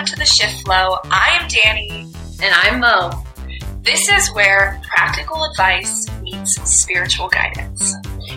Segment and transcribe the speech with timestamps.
[0.00, 0.96] welcome to the Shift Flow.
[1.10, 2.04] I am Dani.
[2.42, 3.22] And I'm Mo.
[3.82, 7.96] This is where practical advice meets spiritual guidance.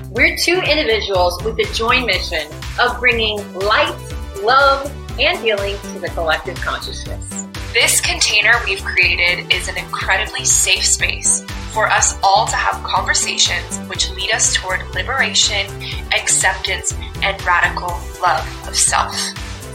[0.10, 2.46] We're two individuals with the joint mission
[2.82, 3.96] of bringing light,
[4.44, 7.48] love, and healing to the collective consciousness.
[7.72, 13.78] This container we've created is an incredibly safe space for us all to have conversations
[13.88, 15.66] which lead us toward liberation,
[16.14, 19.16] acceptance, and radical love of self.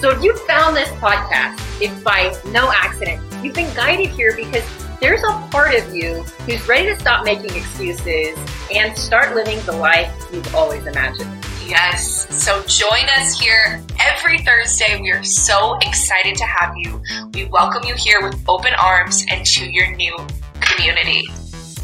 [0.00, 4.62] So if you found this podcast, if by no accident, you've been guided here because
[5.00, 8.38] there's a part of you who's ready to stop making excuses
[8.72, 11.28] and start living the life you've always imagined.
[11.66, 12.28] Yes.
[12.30, 15.00] So join us here every Thursday.
[15.00, 17.02] We are so excited to have you.
[17.34, 20.16] We welcome you here with open arms and to your new
[20.60, 21.26] community.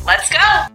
[0.06, 0.66] Let's go.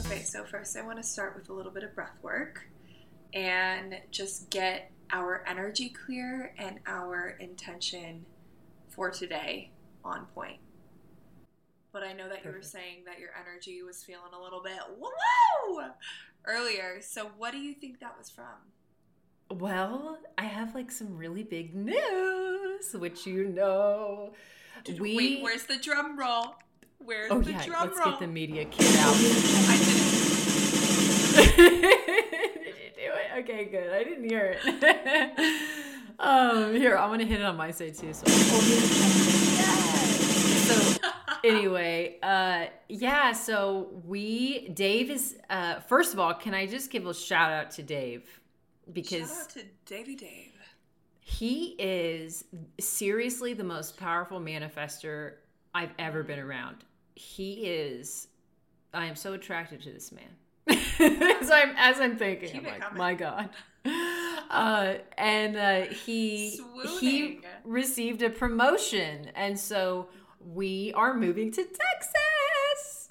[0.00, 2.66] Okay, so first I want to start with a little bit of breath work
[3.34, 8.24] and just get our energy clear and our intention
[8.88, 9.72] for today
[10.04, 10.58] on point.
[11.92, 14.78] But I know that you were saying that your energy was feeling a little bit
[14.98, 15.90] whoa
[16.46, 17.00] earlier.
[17.00, 18.46] So what do you think that was from?
[19.50, 24.32] Well, I have like some really big news, which you know.
[24.98, 26.56] We, Wait, where's the drum roll?
[26.98, 28.10] Where's oh, the yeah, drum let's roll?
[28.10, 29.14] get the media kit out.
[33.36, 33.90] Okay, good.
[33.90, 35.60] I didn't hear it.
[36.20, 38.12] um, here, I'm gonna hit it on my side too.
[38.12, 38.26] So,
[40.66, 40.98] so
[41.42, 43.32] anyway, uh, yeah.
[43.32, 45.36] So we, Dave is.
[45.50, 48.40] Uh, first of all, can I just give a shout out to Dave
[48.92, 50.52] because shout out to Davy Dave.
[51.20, 52.44] He is
[52.78, 55.34] seriously the most powerful manifester
[55.74, 56.84] I've ever been around.
[57.16, 58.28] He is.
[58.92, 60.36] I am so attracted to this man.
[61.40, 62.98] as I'm as I'm thinking, Keep I'm like, coming.
[62.98, 63.48] my God.
[64.50, 66.98] Uh, and uh, he Swooning.
[67.00, 70.08] he received a promotion, and so
[70.40, 73.08] we are moving to Texas.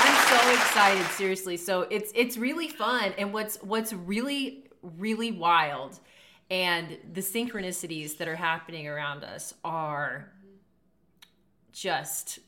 [0.00, 1.56] I'm so excited, seriously.
[1.56, 5.98] So it's it's really fun, and what's what's really really wild,
[6.50, 10.30] and the synchronicities that are happening around us are
[11.78, 12.40] just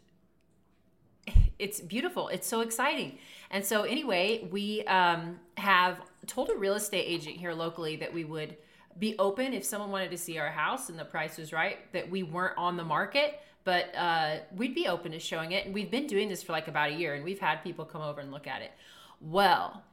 [1.58, 2.28] it's beautiful.
[2.28, 3.18] It's so exciting.
[3.50, 8.24] And so anyway, we um, have told a real estate agent here locally that we
[8.24, 8.56] would
[8.98, 12.10] be open if someone wanted to see our house and the price was right, that
[12.10, 15.66] we weren't on the market, but uh, we'd be open to showing it.
[15.66, 18.02] And we've been doing this for like about a year and we've had people come
[18.02, 18.72] over and look at it.
[19.20, 19.84] Well,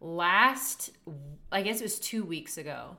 [0.00, 0.90] last,
[1.50, 2.96] I guess it was two weeks ago,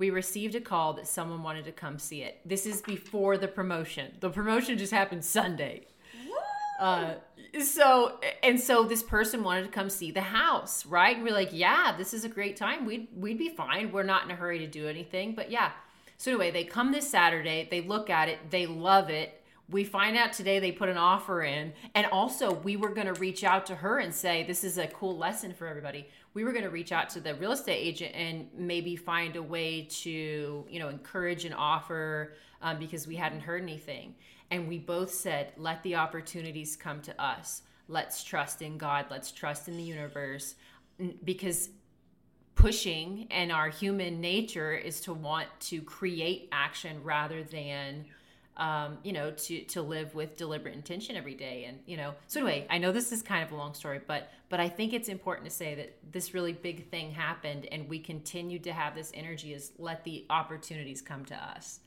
[0.00, 2.40] we received a call that someone wanted to come see it.
[2.44, 4.12] This is before the promotion.
[4.18, 5.86] The promotion just happened Sunday.
[6.80, 7.16] Uh,
[7.62, 11.14] so and so this person wanted to come see the house, right?
[11.14, 12.86] And we're like, yeah, this is a great time.
[12.86, 13.92] We'd we'd be fine.
[13.92, 15.72] We're not in a hurry to do anything, but yeah.
[16.16, 17.68] So anyway, they come this Saturday.
[17.70, 18.50] They look at it.
[18.50, 19.39] They love it.
[19.70, 23.14] We find out today they put an offer in, and also we were going to
[23.20, 26.08] reach out to her and say this is a cool lesson for everybody.
[26.34, 29.42] We were going to reach out to the real estate agent and maybe find a
[29.42, 34.14] way to you know encourage an offer um, because we hadn't heard anything.
[34.50, 37.62] And we both said, let the opportunities come to us.
[37.88, 39.06] Let's trust in God.
[39.10, 40.56] Let's trust in the universe.
[41.24, 41.70] Because
[42.54, 48.04] pushing and our human nature is to want to create action rather than
[48.60, 51.64] um, you know to to live with deliberate intention every day.
[51.66, 54.30] And you know so anyway i know this is kind of a long story but
[54.50, 57.98] but i think it's important to say that this really big thing happened and we
[57.98, 61.80] continued to have this energy is let the opportunities come to us.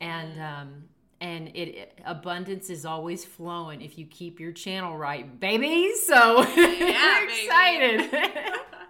[0.00, 0.84] And um
[1.20, 5.92] and it, it- abundance is always flowing if you keep your channel right baby.
[5.96, 8.10] So Yeah, excited.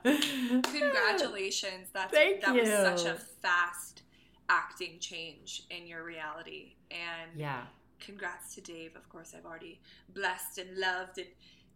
[0.65, 1.89] Congratulations.
[1.93, 4.03] That's Thank that was such a fast
[4.49, 6.75] acting change in your reality.
[6.95, 7.63] And yeah
[8.01, 8.97] congrats to Dave.
[8.97, 9.81] Of course, I've already
[10.15, 11.29] blessed and loved and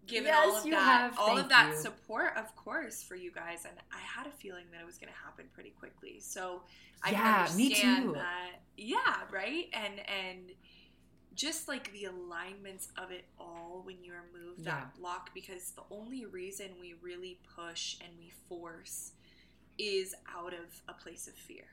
[0.06, 1.19] given Yes, all of that have.
[1.19, 1.81] all of that you.
[1.81, 3.65] support, of course, for you guys.
[3.65, 6.20] And I had a feeling that it was going to happen pretty quickly.
[6.20, 6.62] So
[7.03, 8.12] I Yeah, understand too.
[8.15, 8.61] that.
[8.76, 9.69] Yeah, right.
[9.73, 10.50] And and
[11.35, 16.26] just like the alignments of it all when you remove that block, because the only
[16.26, 19.12] reason we really push and we force
[19.79, 21.64] is out of a place of fear,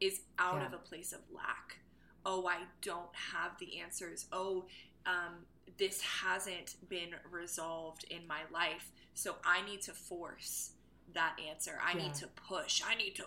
[0.00, 0.66] is out Yeah.
[0.66, 1.78] of a place of lack.
[2.28, 4.26] Oh, I don't have the answers.
[4.32, 4.66] Oh,
[5.06, 5.46] um,
[5.78, 8.90] this hasn't been resolved in my life.
[9.14, 10.72] So I need to force
[11.14, 11.78] that answer.
[11.82, 12.02] I Yeah.
[12.02, 12.82] need to push.
[12.84, 13.26] I need to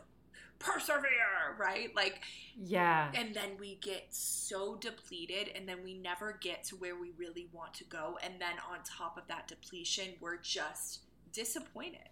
[0.59, 1.95] persevere, right?
[1.95, 2.21] Like,
[2.57, 3.11] yeah.
[3.15, 7.47] And then we get so depleted, and then we never get to where we really
[7.53, 8.19] want to go.
[8.21, 12.09] And then on top of that depletion, we're just disappointed,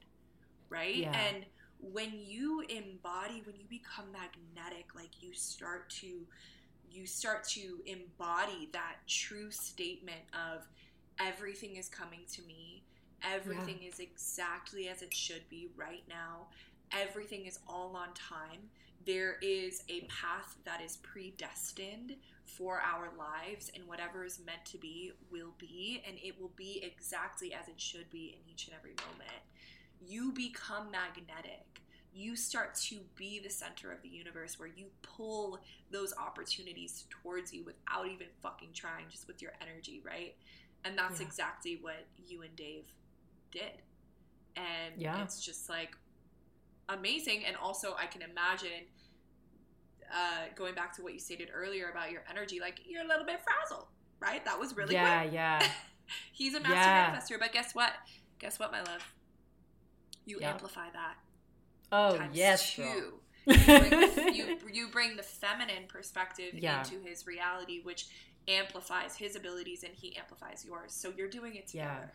[0.69, 0.95] right?
[0.95, 1.11] Yeah.
[1.11, 1.45] And
[1.79, 6.25] when you embody, when you become magnetic, like you start to
[6.91, 10.67] you start to embody that true statement of
[11.19, 12.83] everything is coming to me
[13.33, 13.89] everything yeah.
[13.89, 16.47] is exactly as it should be right now
[16.91, 18.69] everything is all on time.
[19.05, 24.77] There is a path that is predestined for our lives and whatever is meant to
[24.77, 28.75] be will be and it will be exactly as it should be in each and
[28.75, 29.43] every moment.
[30.05, 31.81] You become magnetic
[32.17, 35.59] you start to be the center of the universe where you pull
[35.91, 40.35] those opportunities towards you without even fucking trying, just with your energy, right?
[40.83, 41.27] And that's yeah.
[41.27, 42.85] exactly what you and Dave
[43.51, 43.81] did.
[44.55, 45.21] And yeah.
[45.23, 45.95] it's just like
[46.89, 47.45] amazing.
[47.45, 48.87] And also, I can imagine
[50.11, 53.25] uh, going back to what you stated earlier about your energy, like you're a little
[53.25, 53.87] bit frazzled,
[54.19, 54.43] right?
[54.43, 55.33] That was really yeah, quick.
[55.33, 55.67] yeah.
[56.31, 57.13] He's a master yeah.
[57.13, 57.91] manifester, but guess what?
[58.39, 59.13] Guess what, my love?
[60.25, 60.53] You yep.
[60.53, 61.15] amplify that
[61.91, 62.81] Oh yes, two.
[62.81, 66.79] you, bring the, you, you, bring the feminine perspective yeah.
[66.79, 68.07] into his reality, which
[68.47, 70.93] amplifies his abilities and he amplifies yours.
[70.93, 72.11] So you're doing it together.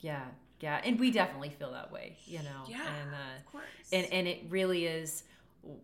[0.00, 0.24] Yeah,
[0.60, 0.80] yeah, yeah.
[0.84, 2.64] and we definitely feel that way, you know.
[2.68, 3.64] Yeah, and, uh, of course.
[3.92, 5.24] And and it really is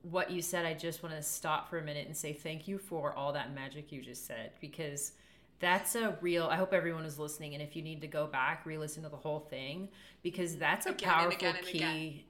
[0.02, 0.66] what you said.
[0.66, 3.54] I just want to stop for a minute and say thank you for all that
[3.54, 5.12] magic you just said because
[5.60, 8.66] that's a real i hope everyone is listening and if you need to go back
[8.66, 9.88] re-listen to the whole thing
[10.22, 12.20] because that's a again powerful and again and key again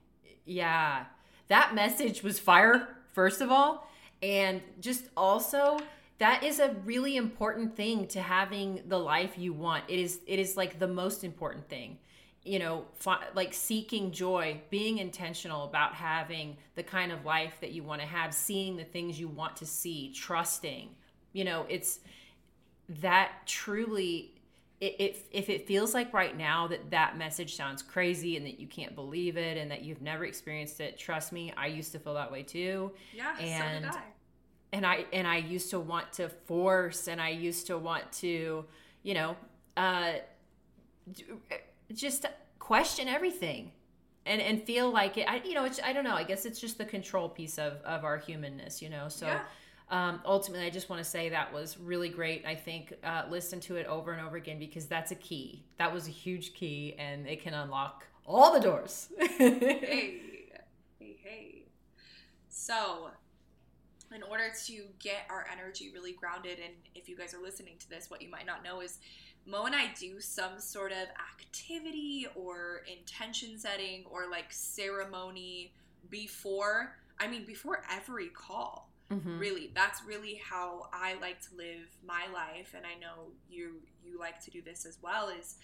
[0.45, 1.05] yeah.
[1.47, 3.87] That message was fire, first of all.
[4.21, 5.79] And just also,
[6.17, 9.83] that is a really important thing to having the life you want.
[9.87, 11.97] It is it is like the most important thing.
[12.43, 17.71] You know, fi- like seeking joy, being intentional about having the kind of life that
[17.71, 20.89] you want to have, seeing the things you want to see, trusting.
[21.33, 21.99] You know, it's
[23.01, 24.34] that truly
[24.81, 28.67] if if it feels like right now that that message sounds crazy and that you
[28.67, 32.13] can't believe it and that you've never experienced it, trust me, I used to feel
[32.15, 32.91] that way too.
[33.13, 34.03] Yeah, and so did I.
[34.73, 38.65] and I and I used to want to force and I used to want to,
[39.03, 39.37] you know,
[39.77, 40.13] uh,
[41.93, 42.25] just
[42.59, 43.71] question everything
[44.25, 45.29] and and feel like it.
[45.29, 46.15] I you know, it's I don't know.
[46.15, 49.07] I guess it's just the control piece of of our humanness, you know.
[49.07, 49.27] So.
[49.27, 49.41] Yeah
[49.89, 52.43] um, ultimately, I just want to say that was really great.
[52.45, 55.63] I think uh, listen to it over and over again because that's a key.
[55.77, 59.09] That was a huge key, and it can unlock all the doors.
[59.19, 60.21] hey,
[60.99, 61.63] hey, hey.
[62.49, 63.09] So,
[64.13, 67.89] in order to get our energy really grounded, and if you guys are listening to
[67.89, 68.97] this, what you might not know is
[69.45, 75.73] Mo and I do some sort of activity or intention setting or like ceremony
[76.09, 78.84] before, I mean, before every call.
[79.11, 79.37] Mm-hmm.
[79.37, 84.19] Really, that's really how I like to live my life, and I know you you
[84.19, 85.29] like to do this as well.
[85.29, 85.57] Is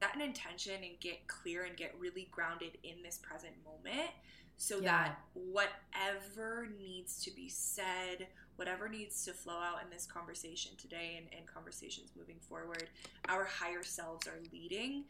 [0.00, 4.10] set an intention and get clear and get really grounded in this present moment,
[4.56, 4.82] so yeah.
[4.82, 11.18] that whatever needs to be said, whatever needs to flow out in this conversation today
[11.18, 12.88] and, and conversations moving forward,
[13.28, 15.04] our higher selves are leading,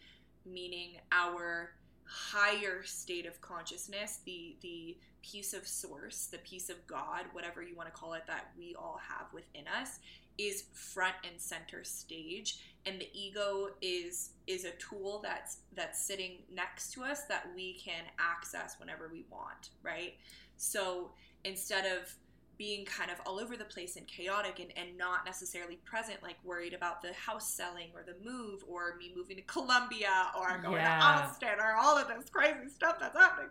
[0.46, 1.72] meaning our
[2.12, 7.74] higher state of consciousness, the the piece of source, the piece of God, whatever you
[7.76, 10.00] want to call it, that we all have within us,
[10.36, 16.38] is front and center stage, and the ego is is a tool that's that's sitting
[16.52, 20.14] next to us that we can access whenever we want, right?
[20.56, 21.12] So
[21.44, 22.14] instead of
[22.62, 26.36] being kind of all over the place and chaotic and, and not necessarily present, like
[26.44, 30.74] worried about the house selling or the move or me moving to Colombia or going
[30.74, 30.96] yeah.
[30.96, 33.50] to Austin or all of this crazy stuff that's happening.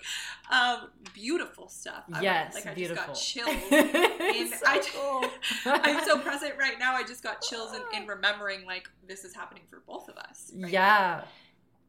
[0.50, 2.06] Um, beautiful stuff.
[2.22, 3.14] Yes, I, like I beautiful.
[3.14, 3.64] just got chills.
[3.74, 5.30] in, so I, cool.
[5.74, 6.96] I'm so present right now.
[6.96, 10.54] I just got chills in, in remembering like this is happening for both of us.
[10.56, 11.24] Right yeah.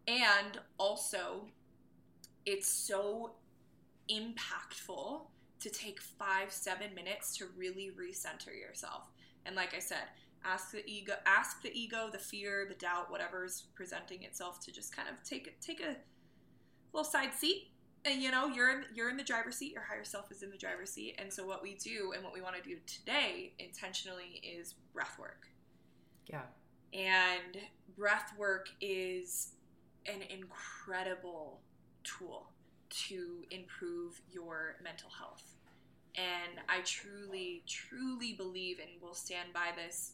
[0.08, 0.12] Now.
[0.12, 1.44] And also,
[2.44, 3.34] it's so
[4.10, 5.20] impactful
[5.62, 9.10] to take five, seven minutes to really recenter yourself.
[9.46, 10.04] And like I said,
[10.44, 14.94] ask the ego, ask the ego, the fear, the doubt, whatever's presenting itself to just
[14.94, 15.96] kind of take take a
[16.92, 17.68] little side seat.
[18.04, 19.72] And you know, you're in, you're in the driver's seat.
[19.72, 21.14] Your higher self is in the driver's seat.
[21.18, 25.16] And so, what we do and what we want to do today intentionally is breath
[25.20, 25.46] work.
[26.26, 26.42] Yeah.
[26.92, 27.58] And
[27.96, 29.52] breath work is
[30.06, 31.60] an incredible
[32.02, 32.50] tool
[33.08, 35.56] to improve your mental health.
[36.14, 40.12] And I truly, truly believe and will stand by this,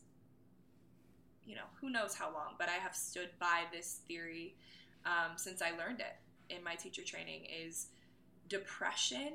[1.44, 4.54] you know, who knows how long, but I have stood by this theory
[5.04, 6.16] um, since I learned it
[6.54, 7.88] in my teacher training is
[8.48, 9.32] depression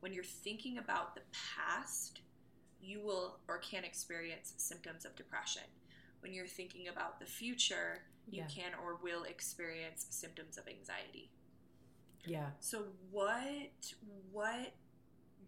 [0.00, 2.20] when you're thinking about the past,
[2.80, 5.62] you will or can experience symptoms of depression.
[6.20, 8.48] When you're thinking about the future, you Yeah.
[8.48, 11.30] can or will experience symptoms of anxiety.
[12.26, 12.46] Yeah.
[12.60, 13.92] So what
[14.32, 14.72] what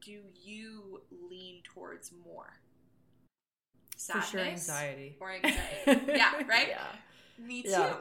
[0.04, 2.54] do you lean towards more?
[3.96, 5.16] For sure, Sadness anxiety.
[5.20, 6.12] or anxiety?
[6.16, 6.68] yeah, right?
[6.68, 6.86] Yeah.
[7.38, 7.70] Me too.
[7.70, 7.96] Yeah.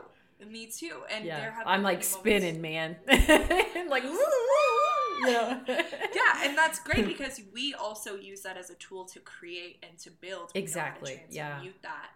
[0.50, 1.02] Me too.
[1.12, 1.40] And yeah.
[1.40, 3.88] there have I'm like spinning, moments- man.
[3.90, 5.62] like, woo, woo, woo, know?
[5.68, 9.98] Yeah, and that's great because we also use that as a tool to create and
[10.00, 10.22] to build.
[10.24, 11.62] We know how to Exactly, yeah.
[11.84, 12.10] that.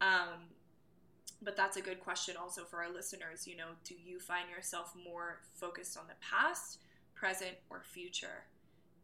[0.00, 0.40] Um,
[1.42, 3.46] but that's a good question also for our listeners.
[3.46, 6.78] You know, do you find yourself more focused on the past,
[7.14, 8.44] present, or future?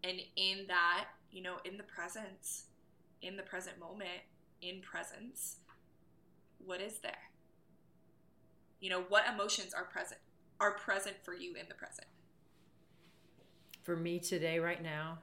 [0.05, 2.67] And in that, you know, in the presence,
[3.23, 4.23] in the present moment,
[4.63, 5.57] in presence,
[6.65, 7.31] what is there?
[8.81, 10.21] You know, what emotions are present
[10.59, 12.07] are present for you in the present?
[13.87, 15.17] for me today right now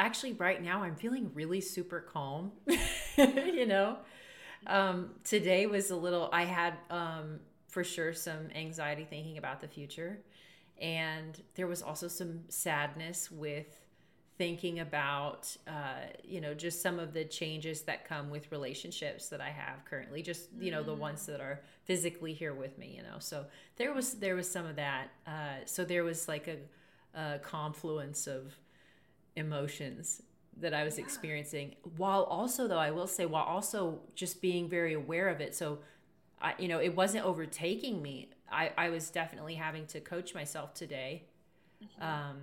[0.00, 2.50] actually right now i'm feeling really super calm
[3.16, 3.96] you know
[4.66, 7.40] um, today was a little i had um,
[7.70, 10.18] for sure some anxiety thinking about the future.
[10.80, 13.80] And there was also some sadness with
[14.38, 19.38] thinking about uh, you know just some of the changes that come with relationships that
[19.38, 23.02] i have currently just you know the ones that are physically here with me you
[23.02, 23.18] know.
[23.18, 23.44] So
[23.76, 26.56] there was there was some of that uh, so there was like a,
[27.18, 28.56] a confluence of
[29.36, 30.22] emotions
[30.60, 31.04] that i was Yeah.
[31.04, 35.54] experiencing while also though i will say while also just being very aware of it
[35.54, 35.78] so
[36.40, 40.74] I, you know it wasn't overtaking me i i was definitely having to coach myself
[40.74, 41.24] today
[42.00, 42.38] um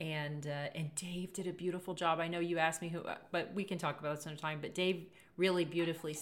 [0.00, 2.20] and uh, and Dave did a beautiful job.
[2.20, 4.58] I know you asked me who, but we can talk about this another time.
[4.60, 5.06] But Dave
[5.38, 6.16] really beautifully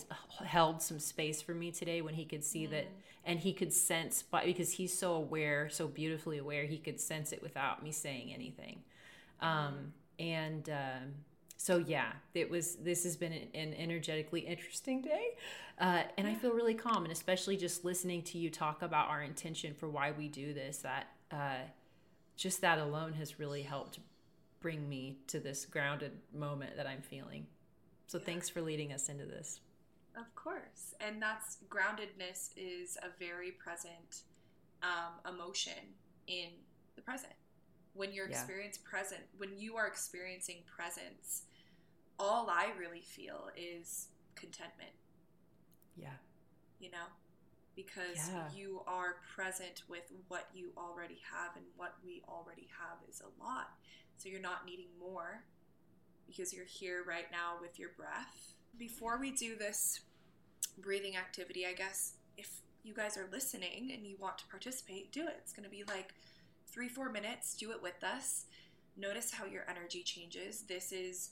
[0.45, 2.87] held some space for me today when he could see that,
[3.25, 7.33] and he could sense, but because he's so aware, so beautifully aware, he could sense
[7.33, 8.81] it without me saying anything.
[9.41, 11.15] Um, and um,
[11.57, 12.77] so yeah, it was.
[12.77, 15.37] This has been an, energetically interesting day,
[15.81, 17.05] uh, and I feel really calm.
[17.05, 20.79] And especially just listening to you talk about our intention for why we do this.
[20.79, 21.09] That.
[21.31, 21.65] Uh,
[22.37, 24.01] just that alone has really helped
[24.61, 27.47] bring me to this grounded moment that I'm feeling.
[28.07, 28.25] So Yeah.
[28.25, 29.61] thanks for leading us into this.
[30.17, 30.95] Of course.
[31.01, 34.23] And that's groundedness is a very present
[34.83, 35.95] um, emotion
[36.27, 36.51] in
[36.97, 37.35] the present.
[37.95, 38.39] When you're Yeah.
[38.41, 41.47] experience present, when you are experiencing presence,
[42.19, 44.95] all I really feel is contentment,
[45.97, 46.19] Yeah.
[46.79, 47.07] you know?
[47.77, 48.53] Because Yeah.
[48.53, 53.29] you are present with what you already have, and what we already have is a
[53.29, 53.79] lot.
[54.17, 55.45] So you're not needing more
[56.27, 58.55] because you're here right now with your breath.
[58.77, 60.01] Before we do this
[60.79, 65.27] breathing activity, I guess if you guys are listening and you want to participate, do
[65.27, 65.37] it.
[65.39, 66.15] It's going to be like
[66.75, 67.55] three, four minutes.
[67.55, 68.47] Do it with us.
[68.97, 70.65] Notice how your energy changes.
[70.69, 71.31] This is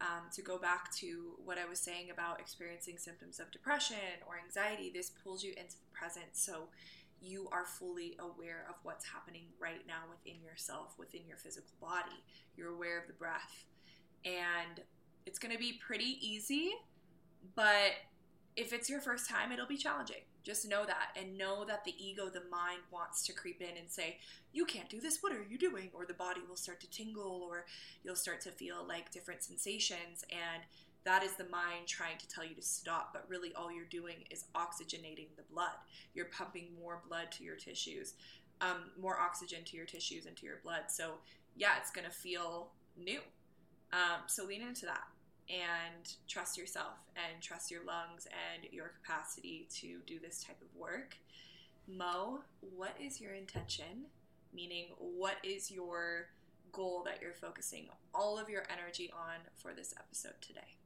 [0.00, 3.96] um, to go back to what I was saying about experiencing symptoms of depression
[4.26, 4.92] or anxiety.
[4.94, 6.68] This pulls you into the present so
[7.20, 12.22] you are fully aware of what's happening right now within yourself, within your physical body.
[12.56, 13.64] You're aware of the breath.
[14.24, 14.80] And
[15.26, 16.72] it's going to be pretty easy,
[17.54, 17.92] but
[18.56, 20.22] if it's your first time, it'll be challenging.
[20.44, 23.90] Just know that and know that the ego, the mind wants to creep in and
[23.90, 24.18] say,
[24.52, 25.18] You can't do this.
[25.22, 25.90] What are you doing?
[25.94, 27.64] Or the body will start to tingle or
[28.02, 30.24] you'll start to feel like different sensations.
[30.30, 30.62] And
[31.04, 33.10] that is the mind trying to tell you to stop.
[33.14, 35.76] But really, all you're doing is oxygenating the blood.
[36.14, 38.14] You're pumping more blood to your tissues,
[38.60, 40.84] um, more oxygen to your tissues and to your blood.
[40.88, 41.14] So,
[41.56, 43.20] yeah, it's going to feel new.
[43.92, 45.04] Um, so, lean into that
[45.48, 50.68] and trust yourself and trust your lungs and your capacity to do this type of
[50.78, 51.16] work.
[51.86, 54.06] Mo, what is your intention?
[54.54, 56.28] Meaning, what is your
[56.72, 60.76] goal that you're focusing all of your energy on for this episode today?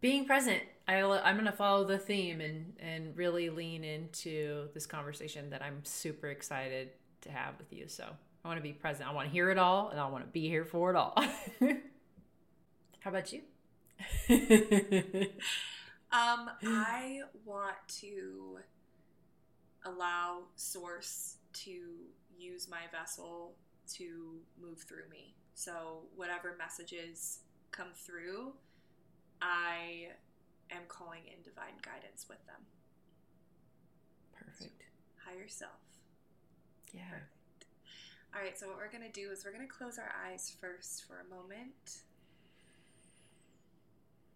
[0.00, 0.62] Being present.
[0.86, 5.62] I, I'm going to follow the theme and, and really lean into this conversation that
[5.62, 6.90] I'm super excited
[7.22, 7.88] to have with you.
[7.88, 8.04] So
[8.44, 9.08] I want to be present.
[9.08, 11.16] I want to hear it all and I want to be here for it all.
[13.04, 13.42] How about you?
[16.14, 18.58] Um, I want to
[19.84, 21.72] allow Source to
[22.38, 23.56] use my vessel
[23.94, 25.34] to move through me.
[25.54, 27.40] So, whatever messages
[27.72, 28.52] come through,
[29.42, 30.08] I
[30.70, 32.62] am calling in divine guidance with them.
[34.32, 34.84] Perfect.
[35.24, 35.72] Higher self.
[36.92, 37.02] Yeah.
[38.34, 40.54] All right, so what we're going to do is we're going to close our eyes
[40.60, 42.02] first for a moment.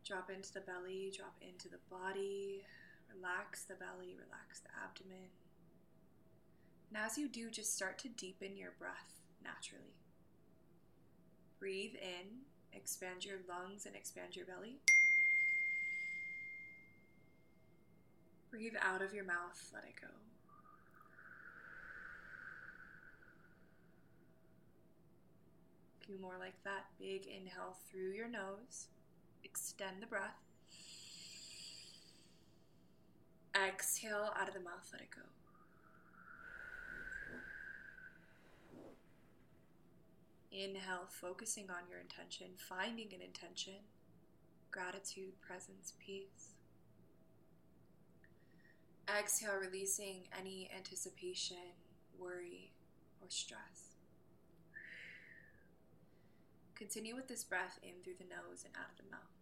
[0.08, 2.64] Drop into the belly, drop into the body,
[3.14, 5.28] relax the belly, relax the abdomen.
[6.88, 9.98] And as you do, just start to deepen your breath naturally.
[11.58, 12.38] Breathe in,
[12.72, 14.80] expand your lungs and expand your belly.
[18.50, 20.08] Breathe out of your mouth, let it go.
[26.00, 26.86] A few more like that.
[26.98, 28.86] Big inhale through your nose.
[29.44, 30.36] Extend the breath.
[33.54, 35.22] Exhale out of the mouth, let it go.
[40.52, 43.74] Inhale, focusing on your intention, finding an intention,
[44.70, 46.54] gratitude, presence, peace.
[49.08, 51.56] Exhale, releasing any anticipation,
[52.18, 52.72] worry,
[53.20, 53.87] or stress.
[56.78, 59.34] Continue with this breath in through the nose and out of the mouth.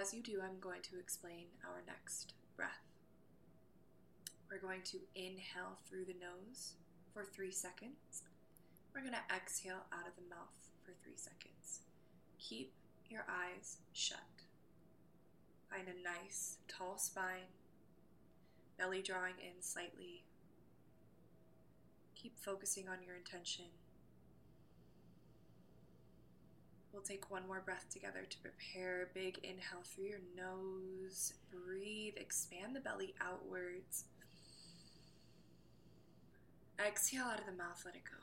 [0.00, 2.86] As you do, I'm going to explain our next breath.
[4.48, 6.74] We're going to inhale through the nose
[7.12, 8.22] for three seconds.
[8.94, 11.80] We're going to exhale out of the mouth for three seconds.
[12.38, 12.72] Keep
[13.10, 14.18] your eyes shut.
[15.68, 17.50] Find a nice, tall spine,
[18.78, 20.21] belly drawing in slightly.
[22.22, 23.64] Keep focusing on your intention.
[26.92, 29.08] We'll take one more breath together to prepare.
[29.12, 31.32] Big inhale through your nose.
[31.50, 34.04] Breathe, expand the belly outwards.
[36.78, 38.16] Exhale out of the mouth, let it go.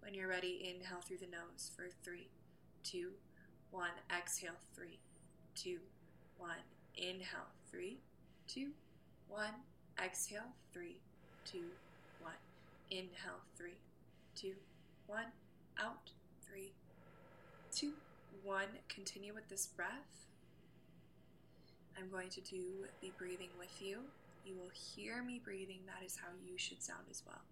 [0.00, 2.28] When you're ready, inhale through the nose for three,
[2.82, 3.12] two,
[3.70, 3.92] one.
[4.14, 4.98] Exhale, three,
[5.54, 5.78] two,
[6.36, 6.56] one.
[6.96, 8.00] Inhale, three,
[8.48, 8.72] two,
[9.28, 9.54] one.
[9.98, 10.96] Exhale, three,
[11.44, 11.64] two,
[12.20, 12.34] one.
[12.90, 13.78] Inhale, three,
[14.34, 14.54] two,
[15.06, 15.26] one.
[15.80, 16.10] Out,
[16.46, 16.72] three,
[17.74, 17.92] two,
[18.44, 18.66] one.
[18.88, 20.26] Continue with this breath.
[21.98, 23.98] I'm going to do the breathing with you.
[24.44, 25.80] You will hear me breathing.
[25.86, 27.42] That is how you should sound as well.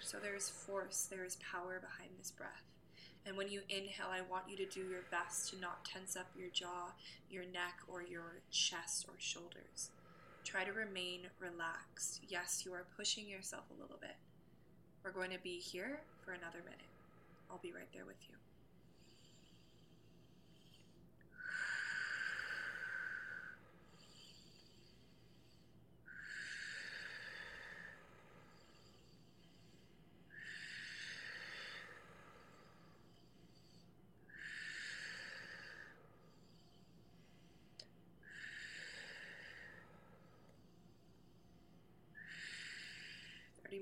[0.00, 2.64] So there is force, there is power behind this breath.
[3.24, 6.26] And when you inhale, I want you to do your best to not tense up
[6.36, 6.92] your jaw,
[7.30, 9.90] your neck, or your chest or shoulders.
[10.44, 12.20] Try to remain relaxed.
[12.28, 14.16] Yes, you are pushing yourself a little bit.
[15.04, 16.80] We're going to be here for another minute.
[17.50, 18.41] I'll be right there with you.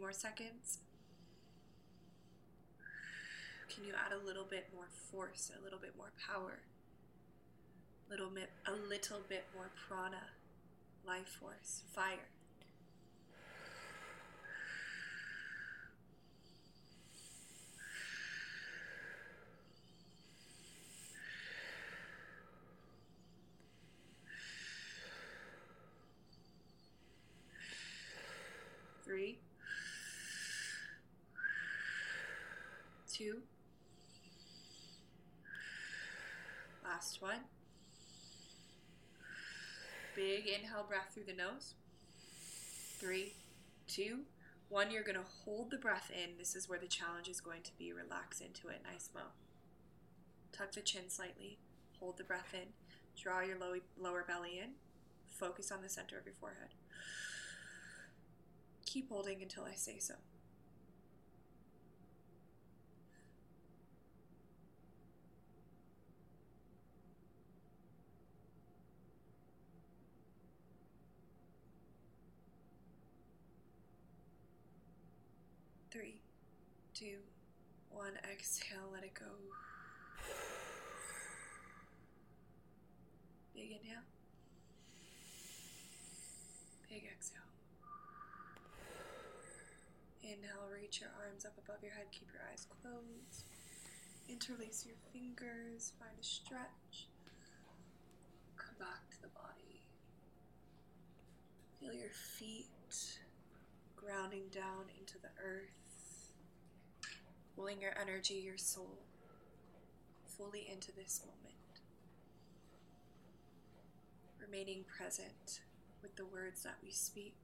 [0.01, 0.79] More seconds.
[3.69, 6.61] Can you add a little bit more force, a little bit more power,
[8.09, 10.23] little bit, a little bit more prana,
[11.07, 12.29] life force, fire?
[37.11, 37.41] Last one.
[40.15, 41.75] Big inhale breath through the nose.
[43.01, 43.35] Three,
[43.89, 44.21] two,
[44.69, 44.93] one.
[44.93, 46.39] You're going to hold the breath in.
[46.39, 47.93] This is where the challenge is going to be.
[47.93, 48.83] Relax into it.
[48.89, 49.23] Nice Mo.
[50.53, 51.59] Tuck the chin slightly.
[51.99, 52.69] Hold the breath in.
[53.21, 54.75] Draw your low, lower belly in.
[55.27, 56.75] Focus on the center of your forehead.
[58.87, 60.15] Keep holding until I say so.
[75.91, 76.21] Three,
[76.95, 77.19] two,
[77.91, 78.13] one.
[78.31, 79.27] Exhale, let it go.
[83.55, 84.07] Big inhale.
[86.89, 87.41] Big exhale.
[90.23, 93.45] Inhale, reach your arms up above your head, keep your eyes closed.
[94.29, 97.09] Interlace your fingers, find a stretch.
[98.57, 99.83] Come back to the body.
[101.81, 102.69] Feel your feet
[104.11, 106.35] grounding down into the earth,
[107.55, 108.99] pulling your energy, your soul,
[110.27, 111.55] fully into this moment.
[114.41, 115.61] Remaining present
[116.03, 117.37] with the words that we speak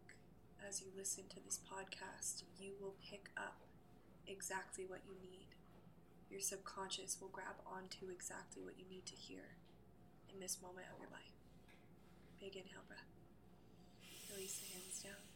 [0.66, 3.58] as you listen to this podcast, you will pick up
[4.26, 5.46] exactly what you need.
[6.30, 9.54] your subconscious will grab onto exactly what you need to hear
[10.32, 11.38] in this moment of your life.
[12.40, 13.06] Big inhale breath.
[14.34, 15.35] Release the hands down.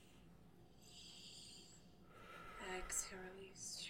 [2.69, 3.89] Exhale, release.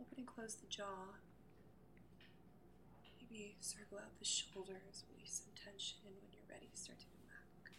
[0.00, 1.16] Open and close the jaw.
[3.20, 7.24] Maybe circle out the shoulders, release some tension, and when you're ready, start to come
[7.28, 7.72] back.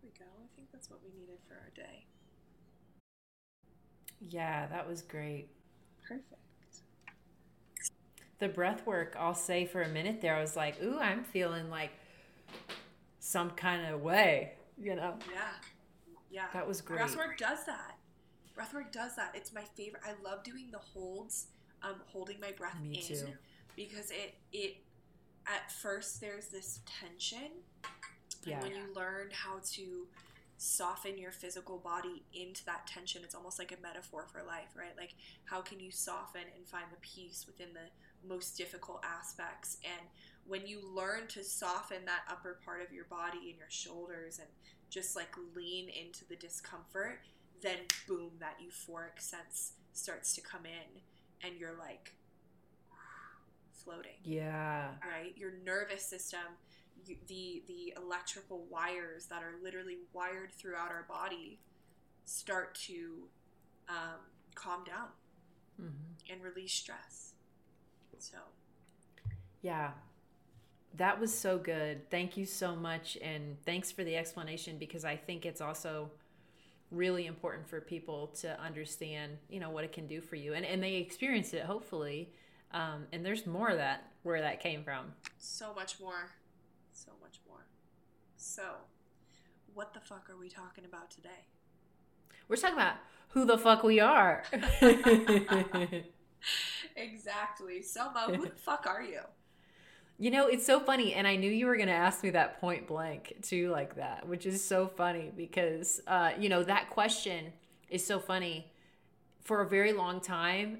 [0.00, 0.24] Here we go.
[0.24, 2.06] I think that's what we needed for our day.
[4.20, 5.48] Yeah, that was great.
[6.06, 6.51] Perfect.
[8.38, 11.70] The breath work, I'll say for a minute there, I was like, ooh, I'm feeling
[11.70, 11.92] like
[13.20, 15.14] some kind of way, you know?
[15.32, 15.40] Yeah.
[16.30, 16.46] Yeah.
[16.52, 16.98] That was great.
[16.98, 17.96] Breath work does that.
[18.54, 19.32] Breath work does that.
[19.34, 20.02] It's my favorite.
[20.04, 21.46] I love doing the holds,
[21.82, 23.26] um, holding my breath Me in too.
[23.76, 24.76] because it it
[25.46, 27.50] at first there's this tension.
[28.44, 28.54] Yeah.
[28.56, 30.06] And when you learn how to
[30.58, 34.96] soften your physical body into that tension, it's almost like a metaphor for life, right?
[34.96, 35.14] Like
[35.44, 37.88] how can you soften and find the peace within the
[38.26, 39.78] most difficult aspects?
[39.84, 40.08] And
[40.44, 44.48] when you learn to soften that upper part of your body and your shoulders and
[44.90, 47.20] just like lean into the discomfort,
[47.62, 51.02] then boom, that euphoric sense starts to come in
[51.42, 52.14] and you're like
[53.72, 54.94] floating Yeah.
[55.04, 55.36] right?
[55.36, 56.40] Your nervous system,
[57.04, 61.60] you, the the electrical wires that are literally wired throughout our body,
[62.24, 63.28] start to
[63.88, 64.20] um,
[64.54, 65.08] calm down
[65.78, 67.31] hmm and release stress.
[68.18, 68.38] So
[69.62, 69.92] Yeah.
[70.96, 72.10] That was so good.
[72.10, 73.16] Thank you so much.
[73.22, 76.10] And thanks for the explanation because I think it's also
[76.90, 80.52] really important for people to understand, you know, what it can do for you.
[80.52, 82.30] And, and they experience it, hopefully.
[82.72, 85.12] Um, and there's more of that where that came from.
[85.38, 86.30] so much more,
[86.92, 87.66] so much more.
[88.36, 88.62] So,
[89.74, 91.46] what the fuck are we talking about today?
[92.48, 92.96] We're talking about
[93.28, 94.44] who the fuck we are.
[96.96, 97.82] Exactly.
[97.82, 99.20] Selma, who the fuck are you?
[100.18, 102.60] You know, it's so funny, and I knew you were going to ask me that
[102.60, 107.52] point blank too, like that, which is so funny because, uh, you know, that question
[107.90, 108.70] is so funny.
[109.42, 110.78] For a very long time,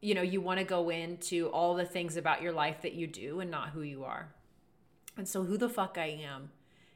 [0.00, 3.06] you know, you want to go into all the things about your life that you
[3.06, 4.34] do and not who you are.
[5.16, 6.50] And so, who the fuck I am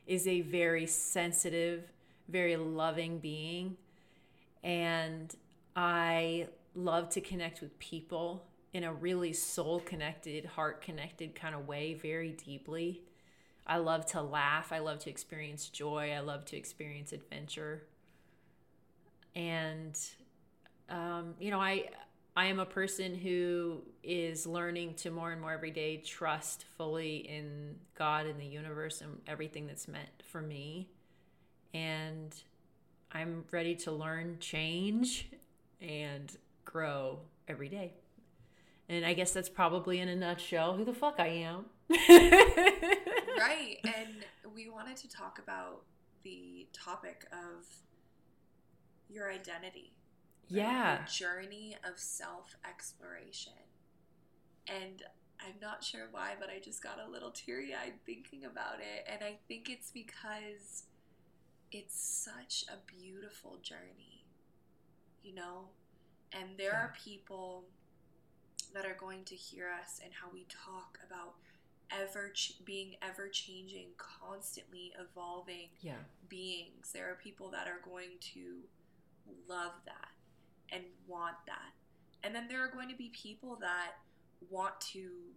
[0.07, 1.93] is a very sensitive,
[2.29, 3.77] very loving being.
[4.65, 5.33] And
[5.77, 11.67] I love to connect with people in a really soul connected, heart connected kind of
[11.67, 13.03] way, very deeply.
[13.67, 14.73] I love to laugh.
[14.73, 16.13] I love to experience joy.
[16.13, 17.83] I love to experience adventure.
[19.35, 19.99] And,
[20.89, 21.89] um, you know, I.
[22.37, 27.17] I am a person who is learning to more and more every day trust fully
[27.17, 30.89] in God and the universe and everything that's meant for me.
[31.75, 32.33] And
[33.11, 35.29] I'm ready to learn, change,
[35.81, 36.31] and
[36.69, 37.95] grow every day.
[38.89, 41.67] And I guess that's probably in a nutshell who the fuck I am.
[43.39, 43.77] right.
[43.85, 45.83] And we wanted to talk about
[46.23, 47.67] the topic of
[49.09, 49.93] your identity.
[50.51, 50.59] right?
[50.61, 50.99] Yeah.
[51.05, 53.53] The journey of self exploration.
[54.67, 55.03] And
[55.41, 59.07] I'm not sure why, but I just got a little teary eyed thinking about it.
[59.11, 60.85] And I think it's because
[61.71, 64.25] it's such a beautiful journey,
[65.23, 65.69] you know?
[66.33, 67.65] And there are people
[68.75, 71.35] that are going to hear us and how we talk about
[71.91, 75.97] ever ch- being ever changing, constantly evolving Yeah.
[76.29, 76.93] beings.
[76.93, 78.69] There are people that are going to
[79.47, 80.11] love that
[80.71, 81.73] and want that.
[82.23, 83.95] And then there are going to be people that
[84.51, 85.35] want to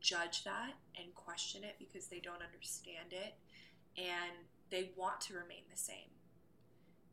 [0.00, 3.34] judge that and question it because they don't understand it
[3.96, 4.32] and
[4.70, 6.10] they want to remain the same.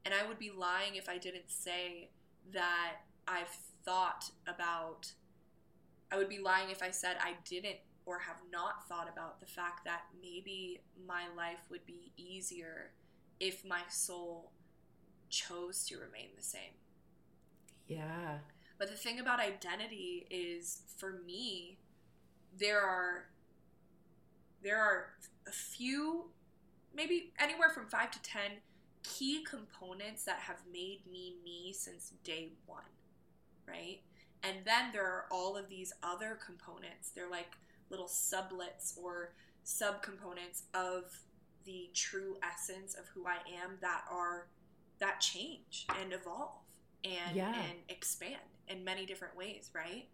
[0.06, 2.12] And I would be lying if I didn't say
[2.52, 5.14] that I've thought about,
[6.12, 9.46] I would be lying if I said I didn't or have not thought about the
[9.46, 12.92] fact that maybe my life would be easier
[13.40, 14.52] if my soul
[15.30, 16.76] chose to remain the same.
[17.88, 18.40] Yeah.
[18.78, 21.78] But the thing about identity is for me,
[22.60, 23.30] there are
[24.62, 25.08] there are
[25.48, 26.30] a few
[26.96, 28.42] maybe anywhere from 5 to 10
[29.04, 32.82] key components that have made me me since day 1,
[33.68, 34.00] right?
[34.42, 37.12] And then there are all of these other components.
[37.16, 37.52] They're like
[37.90, 39.34] little sublets or
[39.66, 41.06] subcomponents of
[41.66, 44.48] the true essence of who I am that are
[45.00, 46.62] that change and evolve
[47.04, 47.54] and Yeah.
[47.54, 50.08] and expand in many different ways, right?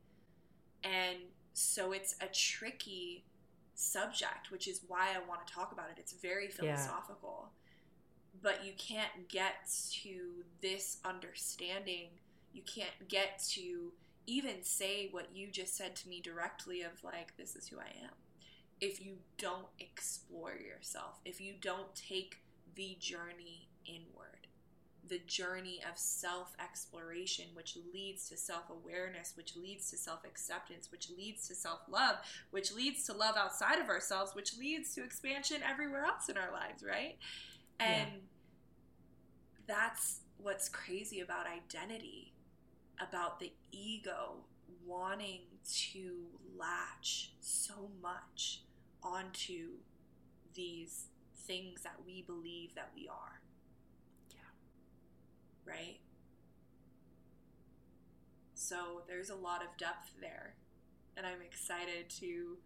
[0.83, 1.17] And
[1.53, 3.25] so it's a tricky
[3.75, 5.97] subject, which is why I want to talk about it.
[5.97, 7.51] It's very philosophical.
[8.41, 9.69] But you can't get
[10.03, 12.09] to this understanding.
[12.53, 13.91] You can't get to
[14.27, 17.91] even say what you just said to me directly of like, this is who I
[18.03, 18.13] am.
[18.79, 22.37] If you don't explore yourself, if you don't take
[22.75, 24.47] the journey inward,
[25.09, 30.91] the journey of self exploration, which leads to self awareness, which leads to self acceptance,
[30.91, 32.17] which leads to self love,
[32.51, 36.51] which leads to love outside of ourselves, which leads to expansion everywhere else in our
[36.53, 37.17] lives, right?
[37.79, 38.09] And
[39.67, 42.33] that's what's crazy about identity,
[42.99, 44.43] about the ego
[44.85, 45.41] wanting
[45.91, 46.25] to
[46.57, 48.61] latch so much
[49.03, 49.69] onto
[50.55, 51.05] these
[51.45, 53.41] things that we believe that we are.
[54.31, 55.71] Yeah.
[55.71, 55.99] Right?
[58.55, 60.55] So there's a lot of depth there.
[61.15, 62.57] And I'm excited to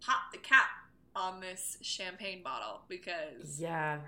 [0.00, 0.87] pop the cap
[1.18, 3.98] on this champagne bottle because Yeah.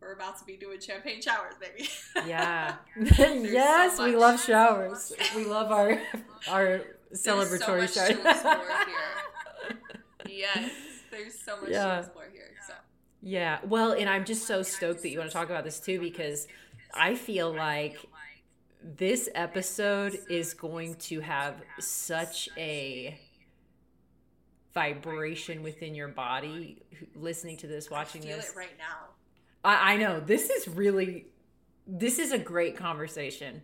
[0.00, 1.88] we're about to be doing champagne showers, baby.
[2.28, 2.74] Yeah.
[3.16, 5.12] so yes, we love showers.
[5.36, 6.00] We love our
[6.48, 6.66] our
[7.10, 8.08] There's so celebratory showers.
[8.10, 9.78] here.
[10.28, 10.70] yes,
[11.10, 11.94] there's so much Yeah.
[11.94, 12.50] to explore here.
[12.66, 12.74] So
[13.22, 13.58] Yeah.
[13.64, 16.46] Well, and I'm just so stoked that you want to talk about this too because
[16.94, 17.96] I feel like
[18.82, 23.18] this episode is going to have such a
[24.74, 26.82] vibration within your body
[27.14, 28.50] listening to this watching I feel this.
[28.50, 29.08] it right now.
[29.64, 30.20] I, I know.
[30.20, 31.26] This is really
[31.86, 33.62] this is a great conversation.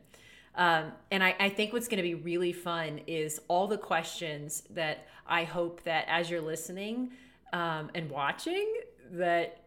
[0.56, 4.62] Um, and I, I think what's going to be really fun is all the questions
[4.70, 7.10] that i hope that as you're listening
[7.52, 8.72] um, and watching
[9.12, 9.64] that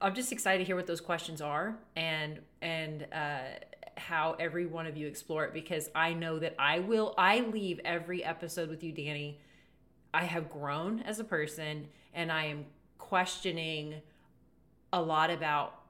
[0.00, 3.38] i'm just excited to hear what those questions are and and uh,
[3.96, 7.80] how every one of you explore it because i know that i will i leave
[7.84, 9.36] every episode with you dani
[10.14, 12.64] i have grown as a person and i am
[12.98, 14.00] questioning
[14.92, 15.82] a lot about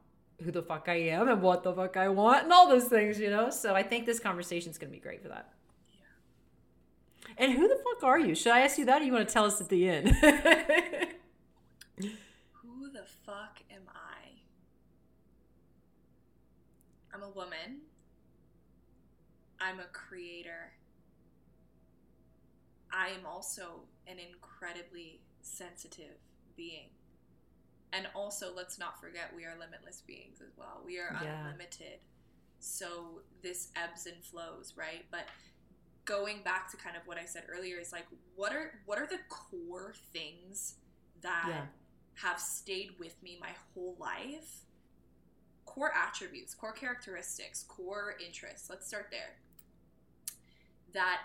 [0.42, 3.18] who the fuck I am and what the fuck I want and all those things,
[3.18, 3.50] you know?
[3.50, 5.52] So I think this conversation is going to be great for that.
[7.38, 8.34] And who the fuck are you?
[8.34, 10.08] Should I ask you that or you want to tell us at the end?
[11.96, 14.30] Who the fuck am I?
[17.14, 17.82] I'm a woman.
[19.60, 20.72] I'm a creator.
[22.92, 26.18] I am also an incredibly sensitive
[26.56, 26.90] being.
[27.92, 30.82] And also, let's not forget, we are limitless beings as well.
[30.84, 31.40] We are Yeah.
[31.40, 32.00] unlimited.
[32.58, 35.04] So this ebbs and flows, right?
[35.10, 35.26] But
[36.04, 39.06] going back to kind of what I said earlier is like, what are what are
[39.06, 40.76] the core things
[41.20, 41.66] that Yeah.
[42.14, 44.64] have stayed with me my whole life?
[45.64, 48.70] Core attributes, core characteristics, core interests.
[48.70, 49.36] Let's start there.
[50.92, 51.20] That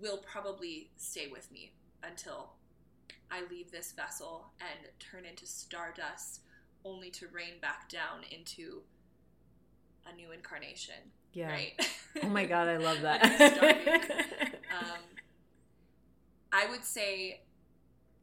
[0.00, 2.50] will probably stay with me until
[3.30, 6.40] I leave this vessel and turn into stardust,
[6.84, 8.82] only to rain back down into
[10.10, 10.94] a new incarnation.
[11.32, 11.50] yeah.
[11.50, 11.72] Right?
[12.22, 13.22] Oh my God, I love that.
[14.80, 15.00] um,
[16.52, 17.42] I would say,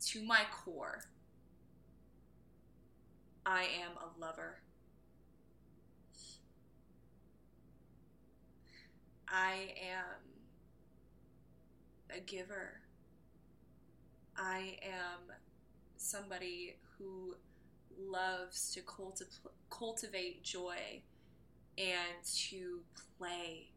[0.08, 1.04] to my core,
[3.46, 4.58] I am a lover.
[9.28, 10.06] I am
[12.16, 12.80] a giver.
[14.38, 15.34] I am
[15.98, 17.36] somebody who
[17.98, 19.24] loves to culti-
[19.70, 21.02] cultivate joy
[21.78, 22.82] and to
[23.18, 23.70] play.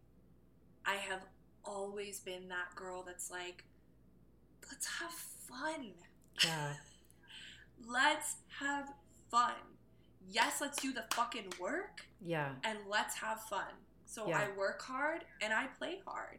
[0.87, 1.21] I have
[1.64, 3.64] always been that girl that's like,
[4.71, 5.92] let's have fun.
[6.44, 6.75] yeah.
[7.87, 8.88] Let's have
[9.31, 9.53] fun.
[10.29, 12.51] Yes, let's do the fucking work Yeah.
[12.64, 13.73] and let's have fun.
[14.05, 14.38] So Yeah.
[14.53, 16.38] I work hard and I play hard.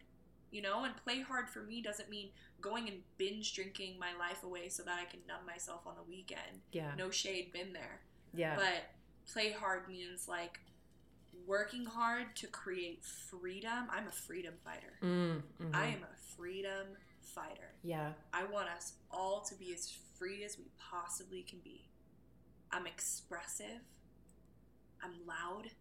[0.51, 2.29] You know, and play hard for me doesn't mean
[2.61, 6.03] going and binge drinking my life away so that I can numb myself on the
[6.03, 6.61] weekend.
[6.71, 6.91] Yeah.
[6.97, 8.01] No shade, been there.
[8.33, 8.55] Yeah.
[8.55, 8.91] But
[9.31, 10.59] play hard means like
[11.47, 13.87] working hard to create freedom.
[13.89, 14.97] I'm a freedom fighter.
[15.03, 15.75] Mm, mhm.
[15.75, 16.87] I am a freedom
[17.21, 17.73] fighter.
[17.83, 18.13] Yeah.
[18.33, 21.89] I want us all to be as free as we possibly can be.
[22.71, 23.81] I'm expressive.
[25.03, 25.71] I'm loud.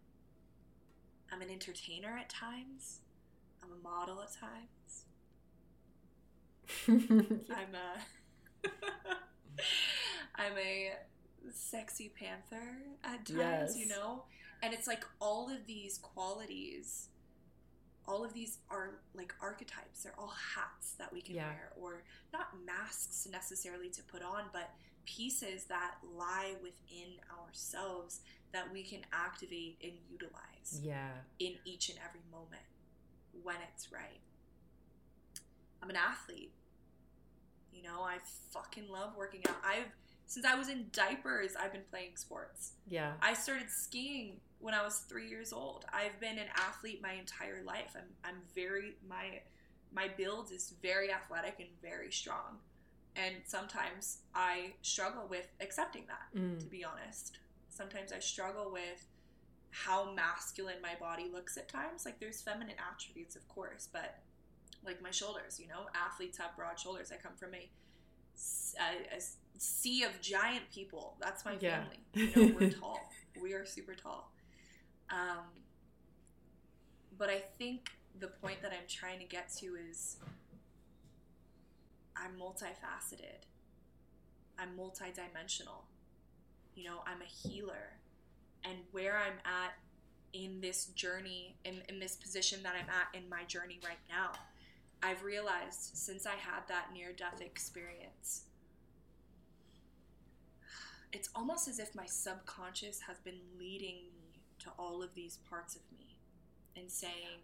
[1.31, 3.01] I'm an entertainer at times.
[3.61, 4.69] I'm a model at times.
[6.87, 7.99] I'm uh,
[8.65, 8.69] a
[10.35, 10.91] I'm a
[11.51, 13.77] sexy panther at times, Yes.
[13.77, 14.23] you know?
[14.61, 17.07] And it's like all of these qualities
[18.09, 20.01] all of these are like archetypes.
[20.03, 21.47] They're all hats that we can Yeah.
[21.47, 22.03] wear or
[22.33, 24.71] not masks necessarily to put on, but
[25.05, 31.11] pieces that lie within ourselves that we can activate and utilize yeah.
[31.37, 32.63] in each and every moment
[33.43, 34.19] when it's right.
[35.83, 36.51] I'm an athlete.
[37.73, 38.17] You know, I
[38.51, 39.57] fucking love working out.
[39.63, 39.85] I've
[40.25, 42.73] since I was in diapers, I've been playing sports.
[42.87, 43.13] Yeah.
[43.21, 45.85] I started skiing when I was three years old.
[45.91, 47.95] I've been an athlete my entire life.
[47.95, 49.41] I'm I'm very my
[49.91, 52.59] my build is very athletic and very strong.
[53.15, 56.59] And sometimes I struggle with accepting that, Mm.
[56.59, 57.39] to be honest.
[57.69, 59.07] Sometimes I struggle with
[59.71, 62.05] how masculine my body looks at times.
[62.05, 64.19] Like there's feminine attributes, of course, but
[64.85, 67.11] like my shoulders, you know, athletes have broad shoulders.
[67.11, 67.69] I come from a
[69.15, 69.19] a
[69.57, 71.17] sea of giant people.
[71.19, 71.81] That's my Yeah.
[71.83, 71.99] family.
[72.13, 73.11] You know, we're tall.
[73.41, 74.31] We are super tall.
[75.09, 75.45] Um,
[77.17, 77.89] but I think
[78.19, 80.17] the point that I'm trying to get to is
[82.15, 83.43] I'm multifaceted.
[84.57, 85.83] I'm multidimensional.
[86.75, 87.97] You know, I'm a healer.
[88.63, 89.73] And where I'm at
[90.33, 94.31] in this journey, in, in this position that I'm at in my journey right now,
[95.01, 98.43] I've realized since I had that near death experience,
[101.11, 105.75] it's almost as if my subconscious has been leading me to all of these parts
[105.75, 106.17] of me
[106.75, 107.41] and saying,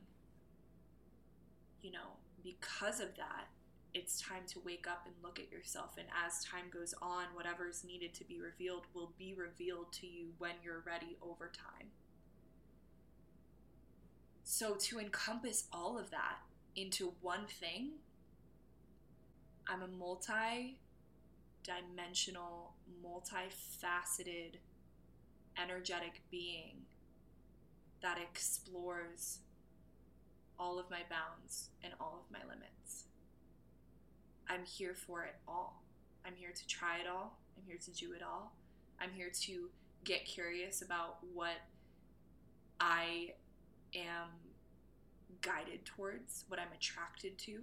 [1.81, 3.47] you know, because of that,
[3.93, 5.93] it's time to wake up and look at yourself.
[5.97, 10.33] And as time goes on, whatever's needed to be revealed will be revealed to you
[10.37, 11.87] when you're ready over time.
[14.43, 16.37] So, to encompass all of that
[16.75, 17.91] into one thing,
[19.67, 20.79] I'm a multi
[21.63, 24.57] dimensional, multifaceted,
[25.61, 26.83] energetic being
[28.01, 29.39] that explores
[30.59, 33.05] all of my bounds and all of my limits.
[34.47, 35.81] I'm here for it all.
[36.25, 37.39] I'm here to try it all.
[37.57, 38.55] I'm here to do it all.
[38.99, 39.69] I'm here to
[40.03, 41.55] get curious about what
[42.79, 43.33] I
[43.95, 44.29] am
[45.41, 47.61] guided towards, what I'm attracted to.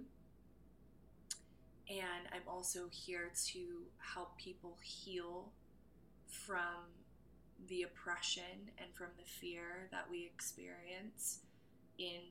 [1.89, 3.59] And I'm also here to
[4.13, 5.51] help people heal
[6.27, 6.91] from
[7.67, 11.39] the oppression and from the fear that we experience
[11.97, 12.21] in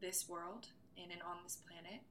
[0.00, 2.02] this world and in, on this planet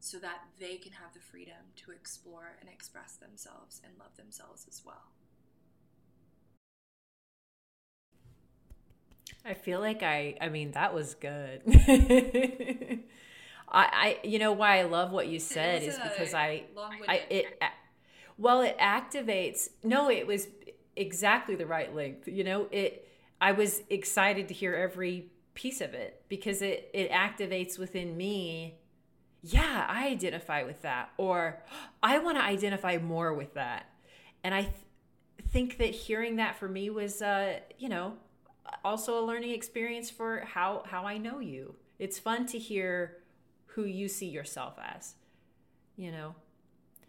[0.00, 4.66] so that they can have the freedom to explore and express themselves and love themselves
[4.68, 5.12] as well.
[9.44, 11.62] I feel like I I mean that was good.
[11.66, 12.98] I
[13.68, 16.64] I you know why I love what you said is because I
[17.08, 17.62] I it
[18.36, 20.48] well it activates no it was
[20.96, 22.66] exactly the right length you know?
[22.70, 23.08] It
[23.40, 28.78] I was excited to hear every piece of it because it it activates within me
[29.42, 31.62] yeah I identify with that or
[32.02, 33.86] I want to identify more with that.
[34.42, 34.74] And I th-
[35.50, 38.14] think that hearing that for me was uh you know
[38.84, 41.76] also a learning experience for how how I know you.
[41.98, 43.18] It's fun to hear
[43.66, 45.14] who you see yourself as,
[45.96, 46.34] you know,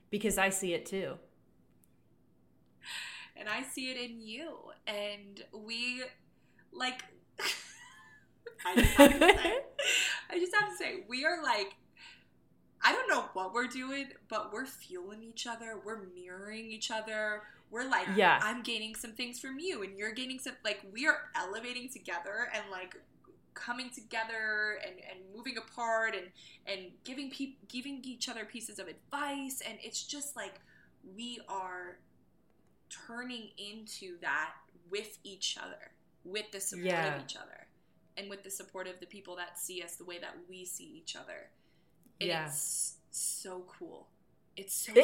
[0.09, 1.17] because I see it too.
[3.35, 4.57] and I see it in you.
[4.87, 6.03] And we,
[6.71, 7.03] like,
[8.65, 9.59] I just say,
[10.29, 11.75] I just have to say, we are like,
[12.83, 15.79] I don't know what we're doing, but we're fueling each other.
[15.83, 17.43] We're mirroring each other.
[17.71, 18.39] We're like, Yeah.
[18.43, 20.53] I'm gaining some things from you, and you're gaining some.
[20.63, 22.95] Like, we are elevating together and like
[23.53, 26.27] coming together and, and moving apart and
[26.65, 30.55] and giving people giving each other pieces of advice, and it's just like
[31.15, 31.97] we are
[32.89, 34.51] turning into that
[34.89, 35.91] with each other,
[36.25, 37.15] with the support Yeah.
[37.15, 37.67] of each other,
[38.17, 40.83] and with the support of the people that see us the way that we see
[40.85, 41.49] each other.
[42.19, 42.47] And Yeah.
[42.47, 44.09] it's so cool.
[44.57, 44.99] It's so It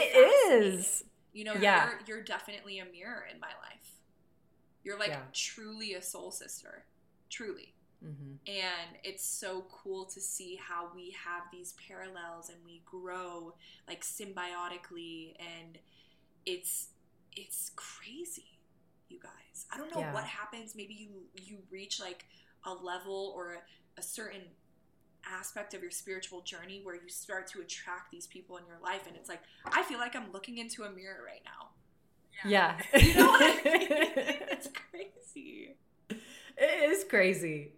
[0.54, 1.04] is.
[1.34, 1.80] You know, Yeah.
[1.80, 4.02] you're you're definitely a mirror in my life.
[4.84, 5.24] You're like Yeah.
[5.34, 6.86] truly a soul sister.
[7.30, 7.76] Truly.
[8.02, 13.54] hmm And it's so cool to see how we have these parallels and we grow
[13.88, 15.78] like symbiotically and
[16.46, 16.90] it's
[17.36, 18.60] it's crazy,
[19.10, 19.66] you guys.
[19.72, 20.12] I don't know Yeah.
[20.12, 20.76] what happens.
[20.76, 22.26] Maybe you you reach like
[22.66, 23.60] a level or a,
[24.00, 24.44] a certain
[25.32, 29.08] aspect of your spiritual journey where you start to attract these people in your life
[29.08, 31.70] and it's like I feel like I'm looking into a mirror right now.
[32.46, 32.80] Yeah.
[33.00, 33.88] You know what I mean?
[34.52, 35.76] it's crazy.
[36.10, 37.74] It is crazy.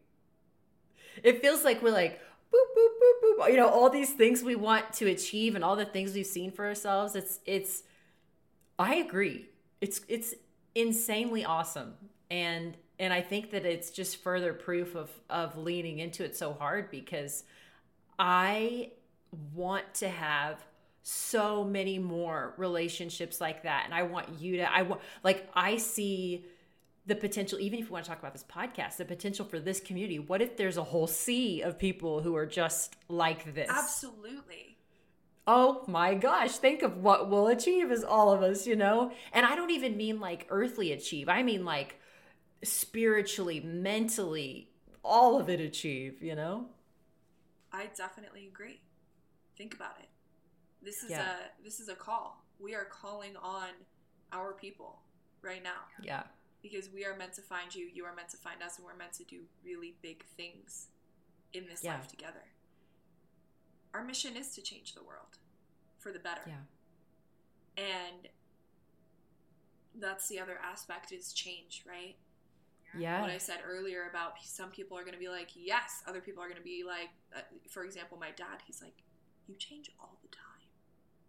[1.24, 2.20] It feels like we're like
[2.54, 3.52] boop boop boop boop.
[3.52, 6.52] You know, all these things we want to achieve and all the things we've seen
[6.52, 7.16] for ourselves.
[7.16, 7.84] It's it's.
[8.78, 9.48] I agree.
[9.82, 10.34] It's it's
[10.76, 11.96] insanely awesome,
[12.32, 16.54] and and I think that it's just further proof of of leaning into it so
[16.54, 17.44] hard because
[18.18, 18.92] I
[19.54, 20.64] want to have
[21.02, 25.78] so many more relationships like that and i want you to i want like i
[25.78, 26.46] see
[27.06, 29.80] the potential even if we want to talk about this podcast the potential for this
[29.80, 34.78] community what if there's a whole sea of people who are just like this Absolutely.
[35.48, 39.12] oh my gosh, think of what we'll achieve as all of us, you know?
[39.34, 41.28] And I don't even mean like earthly achieve.
[41.28, 41.99] I mean like
[42.64, 44.70] spiritually, mentally,
[45.04, 46.68] all of it achieve, you know?
[47.72, 48.82] I definitely agree.
[49.58, 50.10] Think about it.
[50.82, 51.38] This is Yeah.
[51.60, 52.46] a this is a call.
[52.60, 53.70] We are calling on
[54.32, 55.02] our people
[55.42, 56.28] right now Yeah.
[56.62, 58.96] because we are meant to find you, you are meant to find us, and we're
[58.96, 60.90] meant to do really big things
[61.54, 61.96] in this Yeah.
[61.96, 62.44] life together.
[63.94, 65.38] Our mission is to change the world
[65.98, 66.44] for the better.
[66.48, 66.64] Yeah.
[67.78, 68.30] And
[69.96, 72.18] that's the other aspect is change, right?
[72.98, 73.22] Yeah.
[73.22, 76.42] what I said earlier about some people are going to be like, yes, other people
[76.44, 79.04] are going to be like, uh, for example, my dad, he's like,
[79.48, 80.46] you change all the time.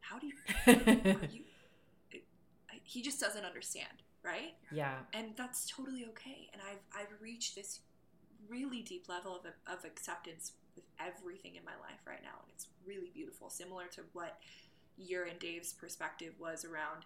[0.00, 0.32] How do you,
[1.20, 1.42] are you,
[2.10, 2.24] it,
[2.70, 4.54] I- he just doesn't understand, right?
[4.72, 4.94] yeah.
[5.12, 6.48] And that's totally okay.
[6.52, 7.80] And I've, I've reached this
[8.48, 12.38] really deep level of, of acceptance with everything in my life right now.
[12.42, 14.38] And it's really beautiful, similar to what
[14.96, 17.04] your and Dave's perspective was around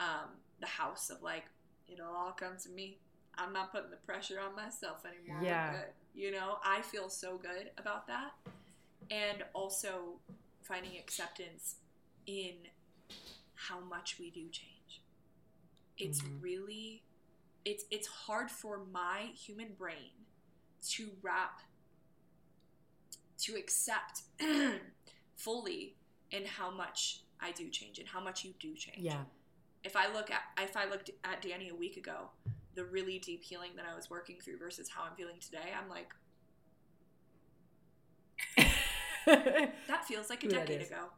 [0.00, 0.30] um,
[0.60, 1.44] the house of like,
[1.88, 2.98] it'll all come to me.
[3.36, 5.42] I'm not putting the pressure on myself anymore.
[5.42, 5.84] Yeah.
[6.14, 8.32] You know, I feel so good about that.
[9.10, 10.20] And also
[10.62, 11.76] finding acceptance
[12.26, 12.54] in
[13.54, 15.02] how much we do change.
[15.98, 16.42] It's Mhm.
[16.42, 17.02] really
[17.64, 20.10] it's it's hard for my human brain
[20.82, 21.60] to wrap
[23.38, 24.22] to accept
[25.36, 25.96] fully
[26.30, 29.24] in how much I do change and how much you do change Yeah.
[29.84, 32.30] if I look at if I looked at Dani a week ago,
[32.74, 35.88] the really deep healing that I was working through versus how I'm feeling today, I'm
[35.88, 36.08] like,
[39.26, 41.08] that feels like a decade ago.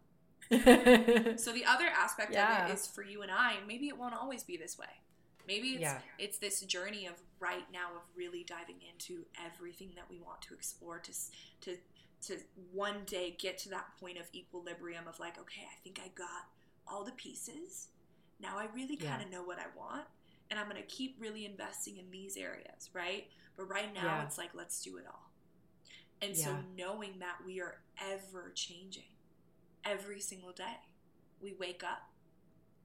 [1.39, 2.65] So the other aspect Yeah.
[2.67, 4.87] of it is for you and I, maybe it won't always be this way.
[5.47, 6.01] Maybe it's Yeah.
[6.19, 10.55] it's this journey of right now of really diving into everything that we want to
[10.55, 11.13] explore to
[11.63, 11.77] to
[12.27, 12.39] to
[12.73, 16.49] one day get to that point of equilibrium of like, okay, I think I got
[16.87, 17.89] all the pieces.
[18.41, 20.05] Now I really kind of know what I want,
[20.51, 23.25] and I'm going to keep really investing in these areas, right?
[23.57, 24.25] But right now Yeah.
[24.25, 25.31] it's like let's do it all.
[26.23, 29.05] And so knowing that we are ever changing
[29.85, 30.77] every single day.
[31.41, 32.11] We wake up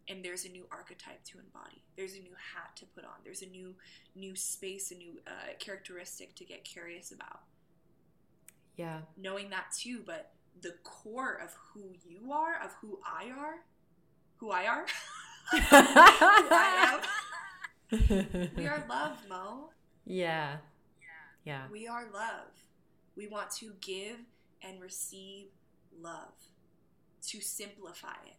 [0.10, 1.84] and there's a new archetype to embody.
[1.96, 3.12] There's a new hat to put on.
[3.24, 3.76] There's a new
[4.16, 7.42] new space, a new uh, characteristic to get curious about.
[8.76, 9.00] yeah.
[9.18, 10.32] Knowing that too, but
[10.62, 13.56] the core of who you are, of who I are,
[14.38, 14.86] who I are,
[15.52, 17.00] who I am.
[17.92, 19.70] we are love, Mo.
[20.06, 20.58] Yeah.
[21.46, 21.64] Yeah.
[21.72, 22.50] We are love.
[23.16, 24.18] We want to give
[24.64, 25.48] and receive
[26.02, 26.34] love,
[27.28, 28.36] to simplify it.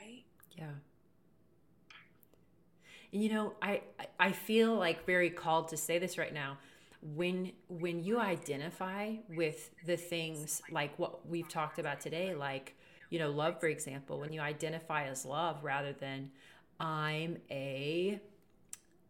[0.00, 0.24] Right?
[0.56, 0.70] Yeah.
[3.12, 6.58] And, You know, I I- I feel like very called to say this right now.
[7.02, 12.76] When when you identify with the things like what we've talked about today, like
[13.08, 16.30] you know, love, for example, when you identify as love rather than
[16.80, 18.20] I'm a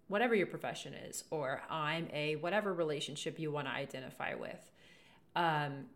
[0.08, 4.70] whatever your profession is, or I'm a whatever relationship you want to identify with,
[5.36, 5.86] um,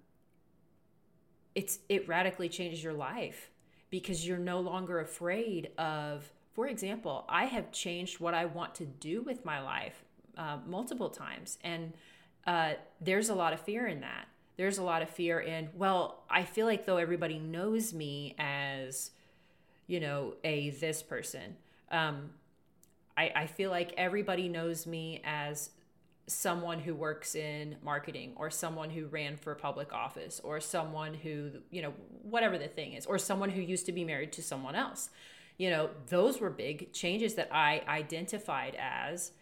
[1.54, 3.50] it's it radically changes your life
[3.90, 8.84] because you're no longer afraid of for example i have changed what i want to
[8.84, 10.04] do with my life
[10.36, 11.92] uh, multiple times and
[12.46, 14.28] uh, there's a lot of fear in that.
[14.58, 19.10] There's a lot of fear in well i feel like though everybody knows me as
[19.88, 21.56] you know a this person
[21.94, 22.30] um,
[23.16, 25.70] I, I feel like everybody knows me as
[26.26, 31.50] someone who works in marketing or someone who ran for public office or someone who
[31.70, 31.92] you know
[32.22, 35.10] whatever the thing is or someone who used to be married to someone else.
[35.58, 39.32] You know those were big changes that i identified as.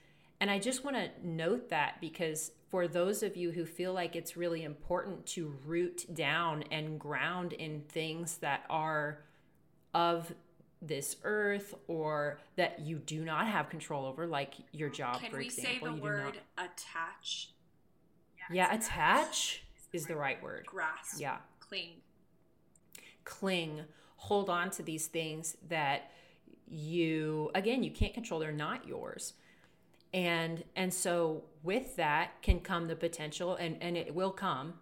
[0.40, 4.16] And i just want to note that because for those of you who feel like
[4.16, 9.20] it's really important to root down and ground in things that are
[9.94, 10.34] of
[10.82, 15.38] this earth or that you do not have control over like your job Can for
[15.38, 16.24] we example say the you word
[16.58, 17.50] not attach,
[18.50, 19.62] yeah, attach
[19.92, 20.66] is the right word.
[20.66, 21.36] grasp, Yeah.
[21.60, 22.00] cling?
[23.24, 23.82] Cling,
[24.16, 26.10] hold on to these things that
[26.66, 29.34] you again, you can't control, they're not yours.
[30.12, 34.74] And and so with that can come the potential and and it will come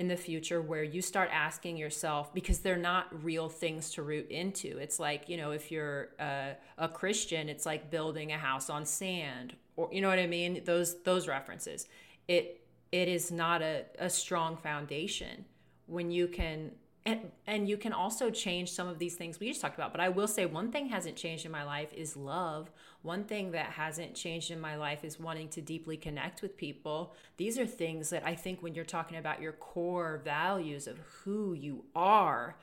[0.00, 4.30] in the future where you start asking yourself because they're not real things to root
[4.30, 4.78] into.
[4.78, 8.86] It's like, you know, if you're a, a Christian, it's like building a house on
[8.86, 10.62] sand or you know what I mean?
[10.64, 11.86] Those those references.
[12.28, 15.44] It it is not a, a strong foundation
[15.84, 16.70] when you can
[17.04, 20.00] and and you can also change some of these things we just talked about but
[20.00, 22.70] i will say one thing hasn't changed in my life is love
[23.02, 27.14] one thing that hasn't changed in my life is wanting to deeply connect with people.
[27.36, 31.54] These are things that i think when you're talking about your core values of who
[31.54, 32.56] you are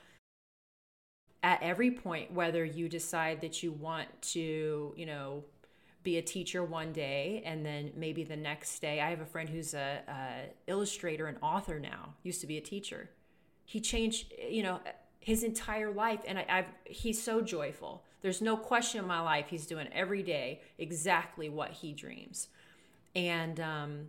[1.44, 5.44] at every point whether you decide that you want to you know
[6.04, 9.50] be a teacher one day and then maybe the next day i have a friend
[9.50, 13.10] who's a, a illustrator and author now used to be a teacher.
[13.66, 14.80] He changed you know
[15.20, 19.47] his entire life and I, have he's so joyful there's no question in my life
[19.49, 22.47] he's doing every day exactly what he dreams.
[23.15, 24.07] And um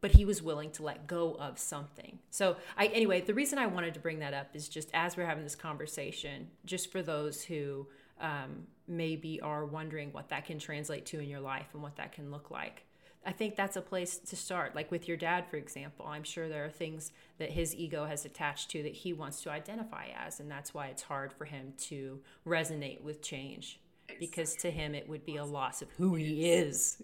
[0.00, 2.18] but he was willing to let go of something.
[2.30, 5.26] So i anyway the reason i wanted to bring that up is just as we're
[5.26, 7.86] having this conversation just for those who
[8.20, 12.12] um, maybe are wondering what that can translate to in your life and what that
[12.12, 12.84] can look like
[13.26, 14.74] I think that's a place to start.
[14.74, 18.24] Like with your dad, for example, I'm sure there are things that his ego has
[18.24, 21.72] attached to that he wants to identify as, and that's why it's hard for him
[21.78, 24.26] to resonate with change exactly.
[24.26, 27.02] because to him it would be a loss of who he is.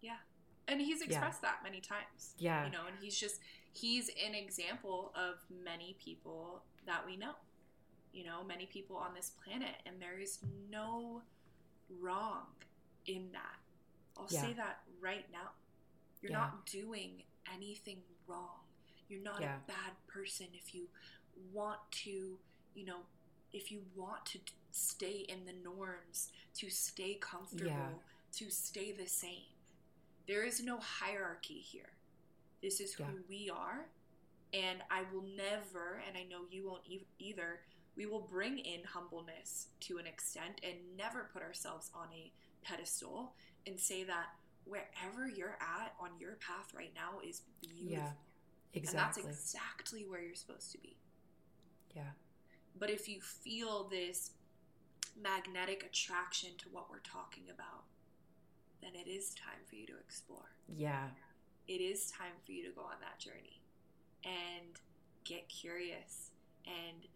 [0.00, 0.16] Yeah.
[0.68, 1.50] And he's expressed yeah.
[1.50, 2.34] that many times.
[2.38, 2.66] Yeah.
[2.66, 3.40] You know, and he's just,
[3.72, 7.32] he's an example of many people that we know.
[8.12, 10.38] You know, many people on this planet, and there is
[10.70, 11.22] no
[12.00, 12.46] wrong
[13.06, 13.58] in that
[14.18, 14.42] I'll yeah.
[14.42, 15.50] say that right now.
[16.22, 16.38] You're yeah.
[16.38, 17.22] not doing
[17.54, 18.60] anything wrong.
[19.08, 19.56] You're not yeah.
[19.56, 20.88] a bad person if you
[21.52, 22.38] want to,
[22.74, 23.00] you know,
[23.52, 24.38] if you want to
[24.70, 28.02] stay in the norms, to stay comfortable,
[28.32, 29.52] to stay the same.
[30.26, 31.90] There is no hierarchy here.
[32.62, 33.86] This is who we are.
[34.52, 37.60] And I will never, and I know you won't e- either,
[37.96, 43.34] we will bring in humbleness to an extent and never put ourselves on a pedestal
[43.66, 44.26] and say that
[44.64, 47.88] wherever you're at on your path right now is beautiful.
[47.88, 48.10] Yeah,
[48.74, 49.22] exactly.
[49.22, 50.96] And that's exactly where you're supposed to be.
[51.94, 52.10] Yeah.
[52.78, 54.32] But if you feel this
[55.20, 57.84] magnetic attraction to what we're talking about,
[58.82, 60.50] then it is time for you to explore.
[60.68, 61.08] Yeah.
[61.68, 63.62] It is time for you to go on that journey
[64.24, 64.78] and
[65.24, 66.30] get curious
[66.66, 67.06] and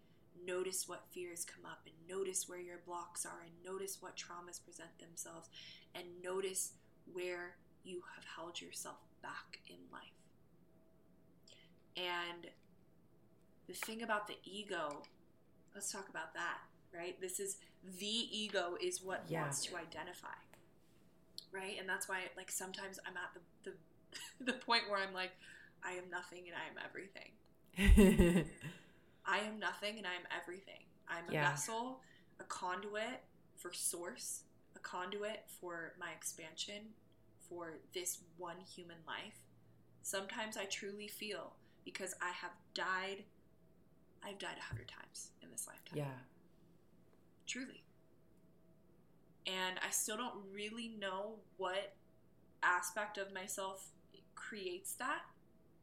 [0.47, 4.63] notice what fears come up and notice where your blocks are and notice what traumas
[4.63, 5.49] present themselves
[5.95, 6.73] and notice
[7.13, 10.03] where you have held yourself back in life.
[11.97, 12.47] And
[13.67, 15.03] the thing about the ego,
[15.75, 16.59] let's talk about that,
[16.95, 17.21] right?
[17.21, 17.59] This is
[17.99, 19.43] the ego is what yeah.
[19.43, 20.29] wants to identify.
[21.53, 21.77] Right?
[21.79, 25.33] And that's why like sometimes I'm at the the, the point where I'm like,
[25.85, 28.47] I am nothing and I am everything.
[29.31, 30.83] I am nothing and I am everything.
[31.09, 31.51] I'm a yeah.
[31.51, 32.01] vessel,
[32.41, 33.23] a conduit
[33.57, 34.43] for source,
[34.75, 36.95] a conduit for my expansion,
[37.49, 39.39] for this one human life.
[40.03, 41.53] Sometimes I truly feel
[41.85, 43.25] because I have died,
[44.25, 45.99] I've died a hundred times in this lifetime.
[45.99, 46.19] Yeah.
[47.47, 47.85] Truly.
[49.47, 51.95] And I still don't really know what
[52.65, 53.91] aspect of myself
[54.35, 55.23] creates that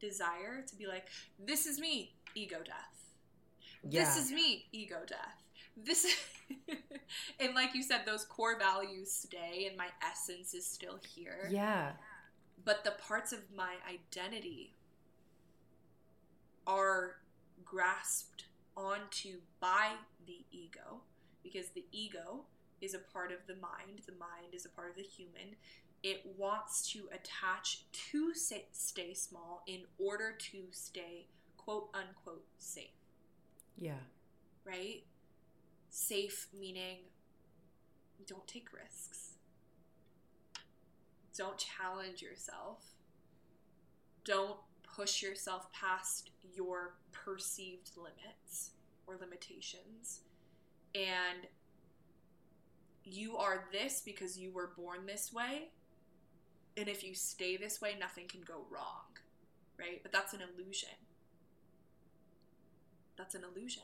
[0.02, 1.08] desire to be like,
[1.44, 3.07] this is me, ego death
[3.84, 4.04] yeah.
[4.04, 5.44] this is me ego death.
[5.76, 6.06] This
[7.40, 11.48] and like you said those core values stay and my essence is still here.
[11.52, 11.92] Yeah.
[12.64, 14.74] But the parts of my identity
[16.66, 17.18] are
[17.64, 19.92] grasped onto by
[20.26, 21.02] the ego
[21.44, 22.46] because the ego
[22.82, 25.56] is a part of the mind the mind is a part of the human.
[26.04, 33.07] It wants to attach to stay small in order to stay quote unquote safe
[33.78, 34.00] yeah.
[34.66, 35.04] Right?
[35.90, 36.98] Safe meaning
[38.28, 39.34] don't take risks.
[41.38, 42.84] Don't challenge yourself.
[44.26, 48.72] Don't push yourself past your perceived limits
[49.06, 50.22] or limitations.
[50.96, 51.48] And
[53.04, 55.70] you are this because you were born this way.
[56.76, 59.06] And if you stay this way, nothing can go wrong.
[59.80, 60.02] Right?
[60.02, 60.90] But that's an illusion
[63.18, 63.84] that's an illusion.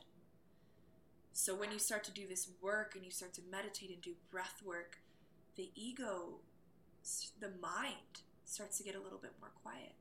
[1.34, 4.12] So when you start to do this work and you start to meditate and do
[4.32, 4.98] breath work,
[5.56, 6.36] the ego,
[7.40, 9.94] the mind starts to get a little bit more quiet.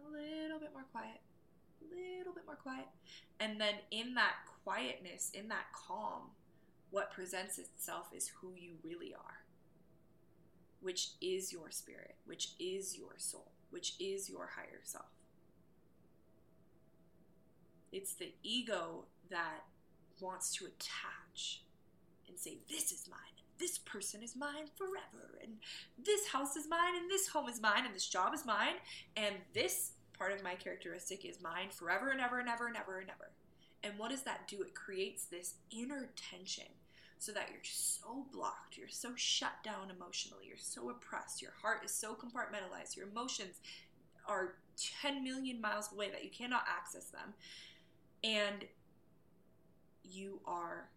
[0.00, 1.20] A little bit more quiet.
[1.80, 2.86] A little bit more quiet.
[3.38, 4.34] And then in that
[4.64, 6.30] quietness, in that calm,
[6.90, 9.44] what presents itself is who you really are,
[10.80, 15.17] which is your spirit, which is your soul, which is your higher self.
[17.92, 19.64] It's the ego that
[20.20, 21.62] wants to attach
[22.28, 23.18] and say, This is mine,
[23.58, 25.52] this person is mine forever, and
[26.04, 28.76] this house is mine, and this home is mine, and this job is mine,
[29.16, 32.98] and this part of my characteristic is mine forever and ever and ever and ever
[32.98, 33.30] and ever.
[33.84, 34.62] And what does that do?
[34.62, 36.66] It creates this inner tension
[37.20, 41.84] so that you're so blocked, you're so shut down emotionally, you're so oppressed, your heart
[41.84, 43.60] is so compartmentalized, your emotions
[44.26, 44.54] are
[45.02, 47.34] 10 million miles away that you cannot access them.
[48.24, 48.64] And
[50.02, 50.88] you are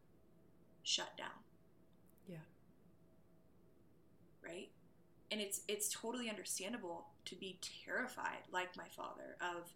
[0.84, 1.28] shut down.
[2.28, 2.38] Yeah.
[4.44, 4.70] Right?
[5.32, 9.72] And it's it's totally understandable to be terrified like my father of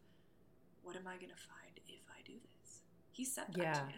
[0.83, 2.81] what am I going to find if I do this?
[3.11, 3.73] He said that Yeah.
[3.73, 3.93] to me.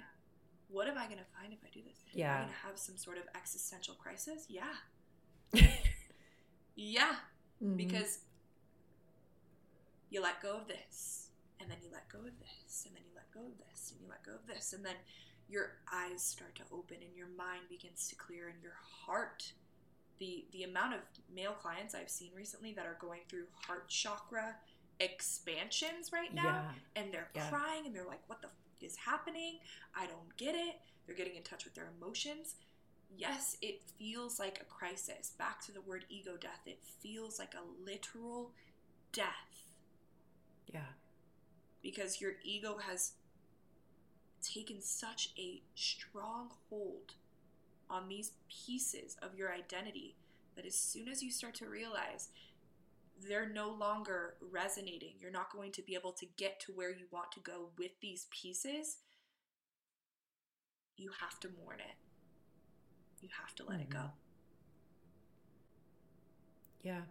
[0.69, 2.03] What am I going to find if I do this?
[2.07, 2.37] Am I Yeah.
[2.39, 4.45] going to have some sort of existential crisis?
[4.49, 4.75] Yeah.
[6.79, 7.15] Yeah,
[7.59, 7.75] Mhm.
[7.75, 8.19] because
[10.11, 11.26] you let go of this
[11.59, 13.99] and then you let go of this and then you let go of this and
[14.01, 14.95] you let go of this and then
[15.49, 19.51] your eyes start to open and your mind begins to clear and your heart
[20.19, 20.99] the the amount of
[21.33, 24.55] male clients I've seen recently that are going through heart chakra
[24.99, 27.01] expansions right now yeah.
[27.01, 27.49] and they're Yeah.
[27.49, 29.59] crying and they're like what the f- is happening
[29.95, 32.55] i don't get it they're getting in touch with their emotions
[33.15, 37.53] yes it feels like a crisis back to the word ego death it feels like
[37.53, 38.51] a literal
[39.11, 39.63] death
[40.73, 40.81] Yeah.
[41.87, 43.13] Because your ego has
[44.41, 47.13] taken such a strong hold
[47.89, 50.17] on these pieces of your identity
[50.57, 52.27] that as soon as you start to realize
[53.25, 57.05] they're no longer resonating, you're not going to be able to get to where you
[57.09, 58.97] want to go with these pieces,
[60.97, 61.95] you have to mourn it.
[63.21, 63.99] You have to let it go.
[63.99, 64.07] Mm-hmm.
[66.83, 67.01] Yeah.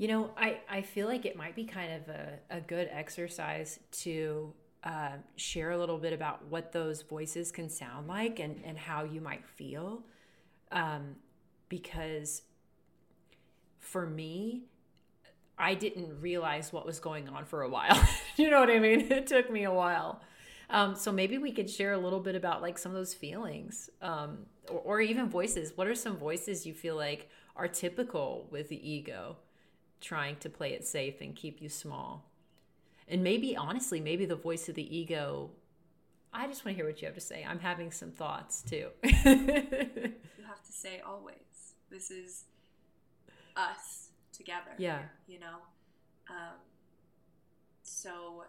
[0.00, 3.78] You know, I, I feel like it might be kind of a, a good exercise
[4.00, 4.50] to
[4.82, 9.04] uh, share a little bit about what those voices can sound like and, and how
[9.04, 10.02] you might feel.
[10.72, 11.16] Um,
[11.68, 12.40] because
[13.78, 14.62] for me,
[15.58, 18.02] I didn't realize what was going on for a while.
[18.38, 19.00] you know what I mean?
[19.12, 20.22] It took me a while.
[20.70, 23.90] Um, so maybe we could share a little bit about like some of those feelings
[24.00, 25.76] um, or, or even voices.
[25.76, 29.36] What are some voices you feel like are typical with the ego
[30.00, 32.24] trying to play it safe and keep you small?
[33.08, 35.50] And maybe, honestly, maybe the voice of the ego.
[36.32, 37.44] I just want to hear what you have to say.
[37.48, 38.88] I'm having some thoughts too.
[39.02, 42.44] You have to say always, this is
[43.56, 44.70] us together.
[44.78, 45.00] yeah.
[45.28, 45.58] you know
[46.30, 46.56] um,
[47.82, 48.44] so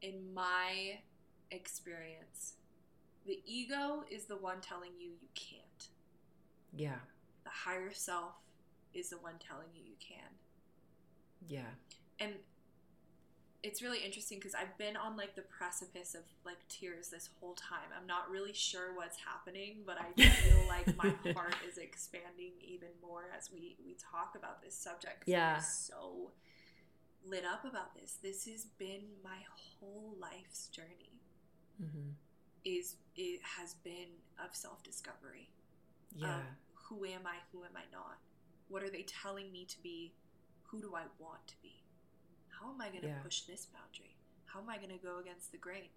[0.00, 0.98] in my
[1.50, 2.54] experience
[3.26, 5.88] the ego is the one telling you you can't
[6.74, 6.96] Yeah.
[7.44, 8.32] the higher self
[8.94, 10.30] is the one telling you you can
[11.48, 11.70] Yeah.
[12.20, 12.34] and
[13.62, 17.54] it's really interesting because I've been on like the precipice of like tears this whole
[17.54, 17.90] time.
[17.96, 22.88] I'm not really sure what's happening, but I feel like my heart is expanding even
[23.00, 25.22] more as we we talk about this subject.
[25.26, 25.54] Yeah.
[25.58, 26.32] I'm so
[27.24, 28.18] lit up about this.
[28.20, 29.38] This has been my
[29.78, 31.12] whole life's journey.
[31.78, 32.10] hmm
[32.64, 34.08] Is it has been
[34.44, 35.50] of self discovery.
[36.16, 36.40] Yeah.
[36.88, 37.36] who am I?
[37.52, 38.18] Who am I not?
[38.72, 40.14] What are they telling me to be?
[40.70, 41.84] Who do I want to be?
[42.48, 43.22] How am I going to Yeah.
[43.22, 44.16] push this boundary?
[44.46, 45.90] How am I going to go against the grain?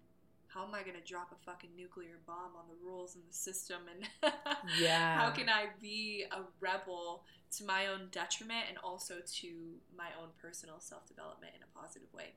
[0.48, 3.32] How am I going to drop a fucking nuclear bomb on the rules and the
[3.32, 3.88] system?
[3.88, 4.06] And
[4.78, 5.18] Yeah.
[5.18, 7.24] how can I be a rebel
[7.56, 12.12] to my own detriment and also to my own personal self development in a positive
[12.12, 12.34] way?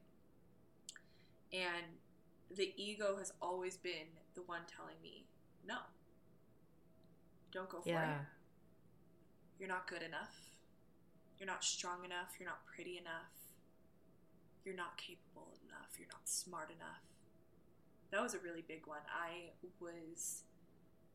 [1.51, 1.99] And
[2.49, 5.27] the ego has always been the one telling me,
[5.65, 5.77] no,
[7.51, 8.17] don't go for it yeah.
[9.59, 10.35] You're not good enough.
[11.37, 12.35] You're not strong enough.
[12.39, 13.31] You're not pretty enough.
[14.65, 15.97] You're not capable enough.
[15.97, 17.01] You're not smart enough.
[18.11, 18.99] That was a really big one.
[19.13, 20.43] I was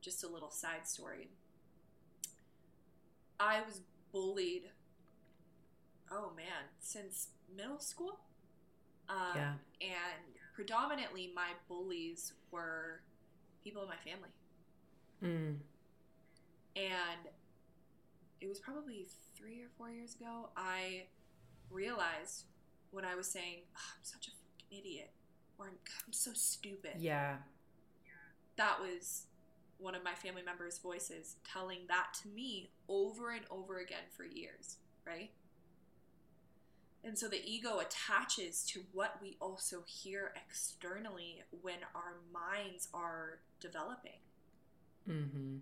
[0.01, 1.29] just a little side story.
[3.41, 3.81] I was
[4.13, 4.71] bullied,
[6.11, 8.21] oh man, since middle school.
[9.09, 9.55] Um, Yeah.
[9.81, 10.25] And
[10.55, 13.01] predominantly, my bullies were
[13.63, 14.29] people in my family
[15.23, 15.59] Mm.
[16.77, 17.29] and
[18.45, 21.05] it was probably three or four years ago i
[21.71, 22.45] realized
[22.91, 25.11] when i was saying "Ugh, i'm such a fucking idiot
[25.59, 26.93] or i'm, I'm so stupid.
[26.99, 27.37] Yeah.
[28.57, 29.27] that was
[29.79, 34.25] one of my family members voices telling that to me over and over again for
[34.25, 34.77] years
[35.07, 35.31] right?
[37.07, 43.41] And so the ego attaches to what we also hear externally when our minds are
[43.61, 44.21] developing.
[45.05, 45.59] Hmm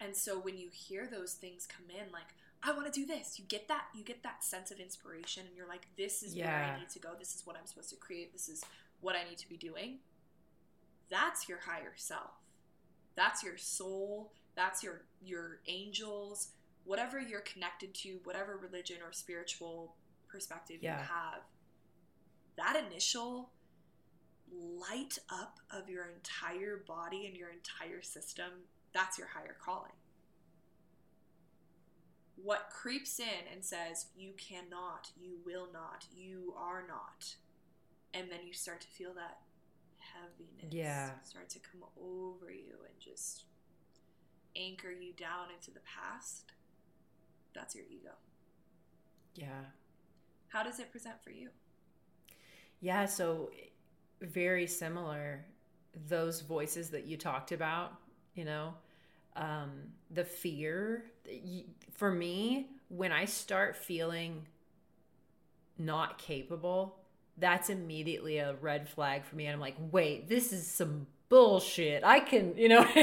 [0.00, 3.38] And so when you hear those things come in, like, I want to do this,
[3.38, 6.48] you get that, you get that sense of inspiration, and you're like, this is where
[6.48, 8.64] I need to go, this is what I'm supposed to create, this is
[9.00, 9.98] what I need to be doing.
[11.10, 12.30] That's your higher self.
[13.16, 16.48] That's your soul, that's your your angels,
[16.84, 19.94] whatever you're connected to, whatever religion or spiritual
[20.26, 20.98] perspective Yeah.
[21.00, 21.42] you have.
[22.56, 23.50] That initial
[24.52, 28.50] light up of your entire body and your entire system,
[28.94, 29.92] that's your higher calling.
[32.36, 37.34] What creeps in and says, you cannot, you will not, you are not.
[38.12, 39.38] And then you start to feel that
[39.98, 41.10] heaviness Yeah.
[41.24, 43.44] start to come over you and just
[44.56, 46.52] anchor you down into the past.
[47.54, 48.12] That's your ego.
[49.34, 49.64] Yeah.
[50.48, 51.50] How does it present for you?
[52.80, 53.50] Yeah, so
[54.20, 55.46] very similar.
[56.08, 57.94] Those voices that you talked about,
[58.34, 58.74] you know,
[59.36, 59.70] um,
[60.10, 61.04] the fear.
[61.92, 64.46] For me, when I start feeling
[65.78, 66.96] not capable,
[67.38, 69.46] that's immediately a red flag for me.
[69.46, 72.04] And I'm like, wait, this is some bullshit.
[72.04, 72.86] I can, you know.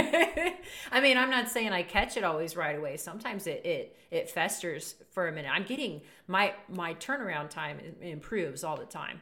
[0.91, 2.97] I mean, I'm not saying I catch it always right away.
[2.97, 5.51] Sometimes it it it festers for a minute.
[5.53, 9.19] I'm getting my my turnaround time improves all the time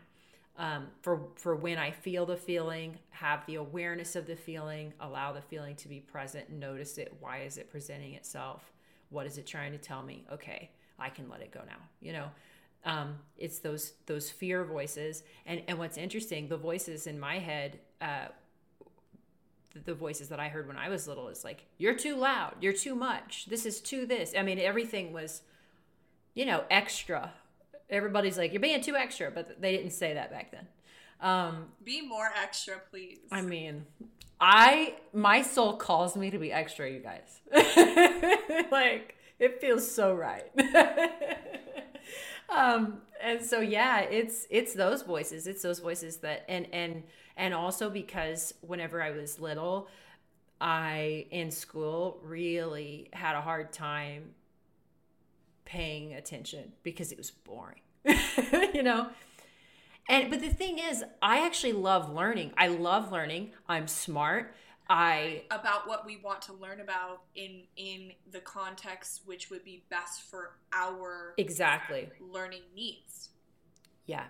[0.59, 5.31] um, for for when I feel the feeling, have the awareness of the feeling, allow
[5.31, 7.15] the feeling to be present, notice it.
[7.21, 8.71] Why is it presenting itself?
[9.09, 10.25] What is it trying to tell me?
[10.31, 11.77] Okay, I can let it go now.
[12.01, 12.25] You know,
[12.83, 17.79] um, it's those those fear voices, and and what's interesting, the voices in my head.
[18.01, 18.27] Uh,
[19.73, 22.55] the- the voices that I heard when I was little is like, you're too loud,
[22.59, 24.33] you're too much, this is too this.
[24.35, 25.43] I mean, everything was,
[26.33, 27.31] you know, extra
[27.89, 30.67] everybody's like you're being too extra but they didn't say that back then.
[31.21, 33.19] Um Be more extra, please.
[33.31, 33.85] i mean
[34.39, 37.41] i my soul calls me to be extra you guys.
[38.71, 40.45] Like it feels so right.
[42.49, 47.03] Um and so yeah it's it's those voices it's those voices that and and
[47.37, 49.87] and also because whenever i was little
[50.61, 54.31] i in school really had a hard time
[55.69, 57.81] paying attention because it was boring
[58.73, 59.07] you know?
[60.07, 62.51] And but the thing is i actually love learning.
[62.57, 63.51] I love learning.
[63.67, 64.55] I'm smart.
[64.89, 69.83] I about what we want to learn about in in the context which would be
[69.89, 72.09] best for our exactly.
[72.19, 73.29] learning needs.
[74.07, 74.23] Yeah.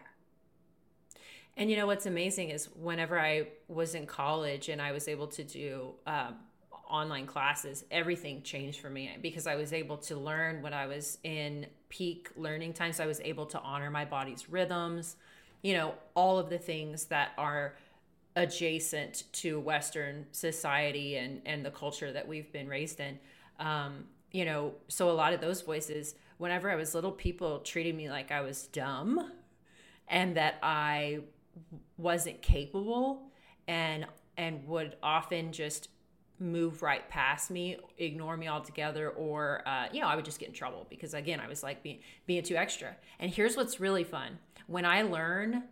[1.55, 5.27] And you know what's amazing is whenever I was in college and I was able
[5.27, 6.35] to do um,
[6.89, 11.17] online classes, everything changed for me because I was able to learn when I was
[11.23, 12.93] in peak learning time.
[12.93, 15.15] So I was able to honor my body's rhythms,
[15.61, 17.75] you know, all of the things that are
[18.35, 23.19] adjacent to Western society and, and the culture that we've been raised in.
[23.59, 27.95] Um, you know, so a lot of those voices, whenever I was little, people treated
[27.95, 29.31] me like I was dumb
[30.07, 31.19] and that I
[31.97, 33.23] wasn't capable
[33.67, 34.05] and
[34.37, 35.89] and would often just
[36.39, 40.49] move right past me, ignore me altogether, or uh, you know, I would just get
[40.49, 42.95] in trouble because again, I was like being being too extra.
[43.19, 45.63] And here's what's really fun: when I learn,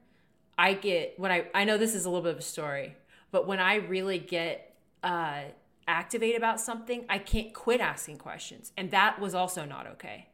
[0.57, 2.95] I get when I I know this is a little bit of a story,
[3.31, 5.43] but when I really get uh,
[5.87, 10.27] activated about something, I can't quit asking questions, and that was also not okay.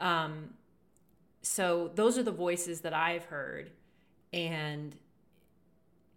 [0.00, 0.54] Um,
[1.42, 3.70] so those are the voices that I've heard,
[4.32, 4.96] and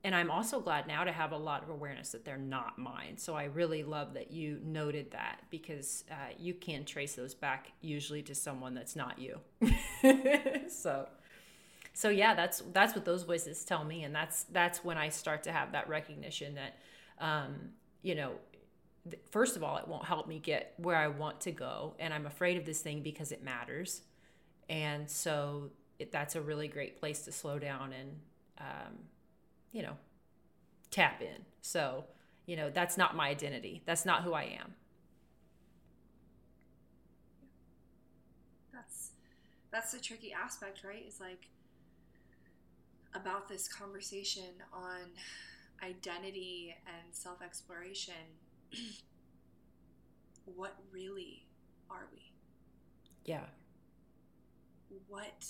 [0.04, 3.18] and I'm also glad now to have a lot of awareness that they're not mine.
[3.18, 7.72] So I really love that you noted that because uh, you can trace those back
[7.82, 9.40] usually to someone that's not you.
[10.70, 11.08] so,
[11.94, 15.44] so yeah, that's that's what those voices tell me, and that's that's when I start
[15.44, 16.78] to have that recognition that,
[17.20, 17.56] um,
[18.02, 18.32] you know,
[19.08, 22.12] th- first of all, it won't help me get where I want to go, and
[22.12, 24.02] I'm afraid of this thing because it matters,
[24.68, 28.10] and so it, that's a really great place to slow down and.
[28.58, 29.11] Um,
[29.72, 29.98] you know,
[30.90, 31.46] tap in.
[31.62, 32.06] So,
[32.46, 33.82] you know, that's not my identity.
[33.86, 34.76] That's not who I am.
[38.74, 39.12] That's
[39.72, 41.06] that's the tricky aspect, right?
[41.08, 41.48] Is like
[43.14, 45.02] about this conversation on
[45.84, 48.14] identity and self-exploration.
[50.56, 51.46] what really
[51.90, 52.32] are we?
[53.26, 53.46] Yeah.
[55.08, 55.46] What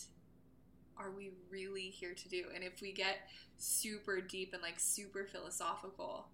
[0.98, 2.46] are we really here to do?
[2.54, 3.18] And if we get
[3.58, 6.28] super deep and like super philosophical,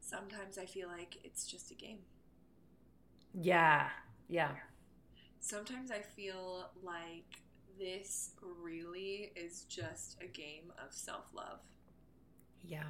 [0.00, 1.98] sometimes I feel like it's just a game.
[3.34, 3.88] Yeah.
[4.28, 4.50] Yeah.
[5.40, 7.42] Sometimes I feel like
[7.78, 8.30] this
[8.62, 11.60] really is just a game of self love.
[12.62, 12.84] Yeah.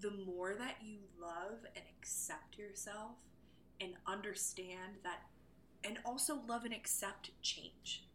[0.00, 3.16] The more that you love and accept yourself
[3.80, 5.20] and understand that,
[5.84, 8.06] and also love and accept change,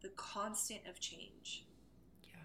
[0.00, 1.66] the constant of change,
[2.24, 2.40] Yeah.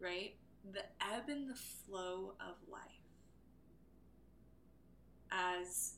[0.00, 0.36] right?
[0.70, 2.82] The ebb and the flow of life.
[5.30, 5.94] As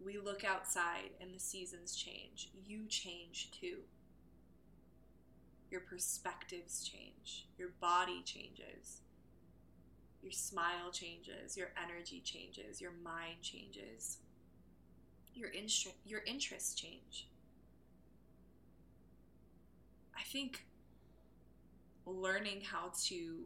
[0.00, 3.82] we look outside and the seasons change, you change too.
[5.70, 9.02] your perspectives change, your body changes,
[10.22, 14.18] your smile changes, your energy changes, your mind changes,
[15.38, 17.28] your interest your interests change.
[20.16, 20.64] I think
[22.04, 23.44] learning how to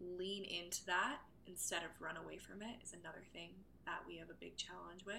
[0.00, 3.50] lean into that instead of run away from it is another thing
[3.84, 5.16] that we have a big challenge with.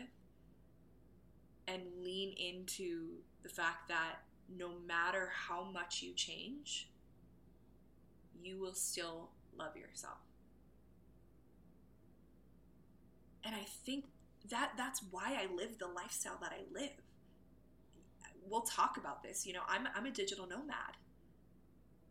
[1.68, 4.16] And lean into the fact that
[4.58, 6.90] no matter how much you change,
[8.42, 10.18] you will still love yourself.
[13.46, 14.06] And I think
[14.50, 16.92] that that's why I live the lifestyle that I live.
[18.46, 19.46] We'll talk about this.
[19.46, 20.98] You know, I'm I'm a digital nomad.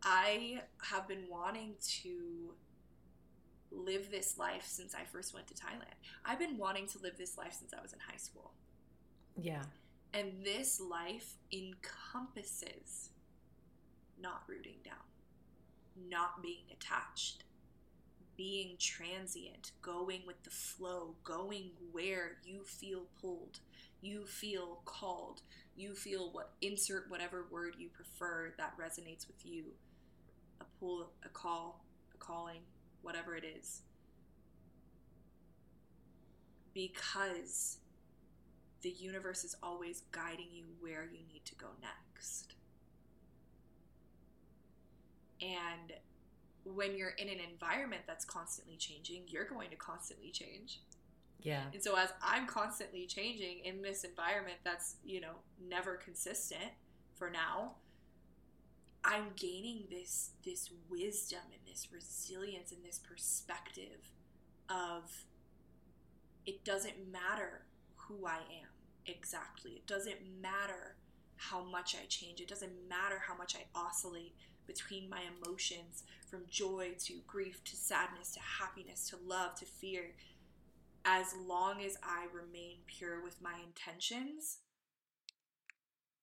[0.03, 2.53] I have been wanting to
[3.71, 5.95] live this life since I first went to Thailand.
[6.25, 8.51] I've been wanting to live this life since I was in high school.
[9.39, 9.63] Yeah.
[10.13, 13.09] And this life encompasses
[14.21, 14.93] not rooting down,
[16.09, 17.43] not being attached,
[18.35, 23.59] being transient, going with the flow, going where you feel pulled,
[24.01, 25.41] you feel called,
[25.75, 29.65] you feel what insert whatever word you prefer that resonates with you.
[30.61, 32.61] A pull, a call, a calling,
[33.01, 33.81] whatever it is.
[36.73, 37.77] Because
[38.81, 42.55] the universe is always guiding you where you need to go next.
[45.41, 45.93] And
[46.65, 50.79] when you're in an environment that's constantly changing, you're going to constantly change.
[51.41, 51.63] Yeah.
[51.73, 56.71] And so as I'm constantly changing in this environment that's, you know, never consistent
[57.15, 57.73] for now,
[59.03, 64.11] I'm gaining this this wisdom and this resilience and this perspective
[64.69, 65.25] of
[66.45, 67.65] it doesn't matter
[67.97, 68.69] who I am
[69.05, 69.71] exactly.
[69.71, 70.95] It doesn't matter
[71.35, 72.39] how much I change.
[72.39, 74.33] It doesn't matter how much I oscillate
[74.73, 80.15] between my emotions from joy to grief to sadness to happiness to love to fear.
[81.05, 84.59] As long as I remain pure with my intentions,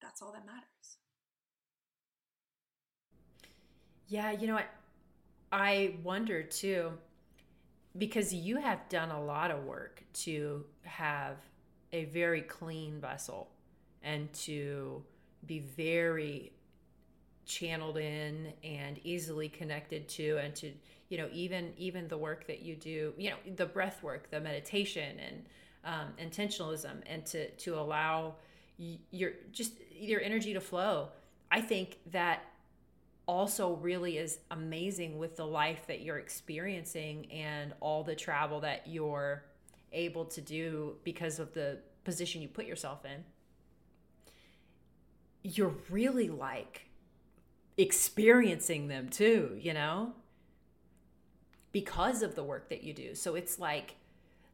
[0.00, 0.98] that's all that matters.
[4.08, 4.70] Yeah, you know what?
[5.52, 6.92] I wonder too,
[7.98, 11.36] because you have done a lot of work to have
[11.92, 13.50] a very clean vessel
[14.02, 15.02] and to
[15.46, 16.52] be very
[17.46, 20.72] channeled in and easily connected to and to
[21.08, 24.40] you know even even the work that you do you know the breath work the
[24.40, 25.44] meditation and
[25.84, 28.34] um, intentionalism and to to allow
[29.10, 31.08] your just your energy to flow.
[31.50, 32.44] I think that
[33.26, 38.86] also really is amazing with the life that you're experiencing and all the travel that
[38.86, 39.44] you're
[39.92, 43.24] able to do because of the position you put yourself in.
[45.42, 46.86] You're really like
[47.76, 50.12] experiencing them too, you know,
[51.72, 53.14] because of the work that you do.
[53.14, 53.96] So it's like,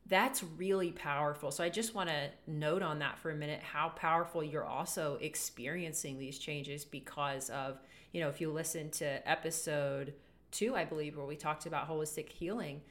[0.08, 1.50] that's really powerful.
[1.50, 5.18] So I just want to note on that for a minute how powerful you're also
[5.20, 7.80] experiencing these changes because of,
[8.12, 10.14] you know, if you listen to episode
[10.52, 12.82] two, I believe, where we talked about holistic healing,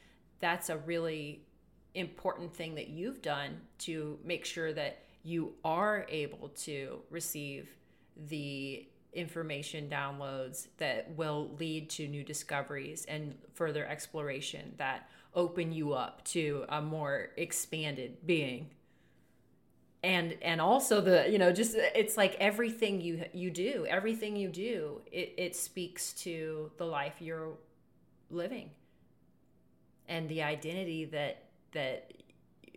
[0.42, 1.46] that's a really
[1.94, 7.70] important thing that you've done to make sure that you are able to receive
[8.28, 8.86] the
[9.16, 16.24] information downloads that will lead to new discoveries and further exploration that open you up
[16.26, 18.70] to a more expanded being.
[20.04, 24.50] And and also the you know just it's like everything you you do everything you
[24.50, 27.54] do it, it speaks to the life you're
[28.30, 28.70] living.
[30.08, 32.14] And the identity that that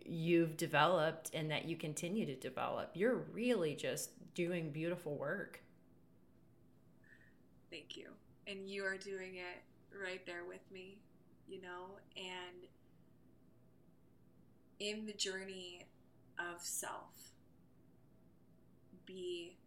[0.05, 2.91] you've developed and that you continue to develop.
[2.95, 5.61] You're really just doing beautiful work
[7.71, 8.07] Thank you.
[8.47, 9.63] And you are doing it
[9.95, 10.99] right there with me,
[11.47, 12.67] you know, and
[14.79, 15.85] in the journey
[16.39, 17.33] of self,
[19.05, 19.57] be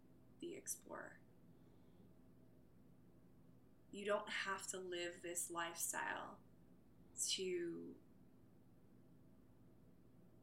[0.41, 1.19] the explorer.
[3.93, 6.39] You don't have to live this lifestyle
[7.33, 7.95] to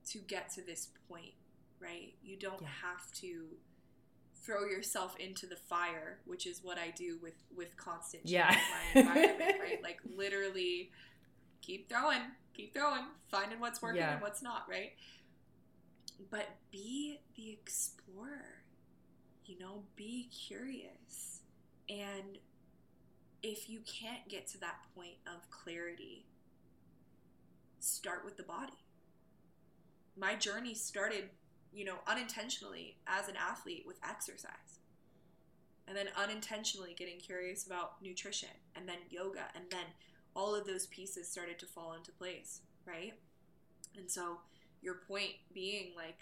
[0.09, 1.33] to get to this point,
[1.79, 2.13] right?
[2.23, 2.67] You don't yeah.
[2.83, 3.45] have to
[4.41, 8.57] throw yourself into the fire, which is what I do with with constant change yeah.
[8.95, 9.79] my environment, right?
[9.83, 10.91] Like literally
[11.61, 12.21] keep throwing,
[12.53, 14.13] keep throwing, finding what's working yeah.
[14.13, 14.91] and what's not, right?
[16.29, 18.63] But be the explorer.
[19.45, 21.41] You know, be curious.
[21.89, 22.37] And
[23.41, 26.25] if you can't get to that point of clarity,
[27.79, 28.73] start with the body.
[30.17, 31.29] My journey started
[31.73, 34.79] you know, unintentionally as an athlete with exercise.
[35.87, 39.85] and then unintentionally getting curious about nutrition and then yoga and then
[40.35, 43.13] all of those pieces started to fall into place right
[43.97, 44.37] and so
[44.83, 46.19] your point being like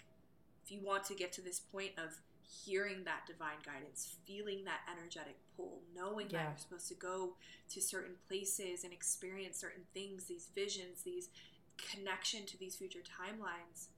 [0.64, 2.16] if you want to get to this point of
[2.64, 6.38] hearing that divine guidance feeling that energetic pull knowing Yeah.
[6.38, 7.34] that you're supposed to go
[7.68, 11.28] to certain places and experience certain things these visions these
[11.76, 13.88] connection to these future timelines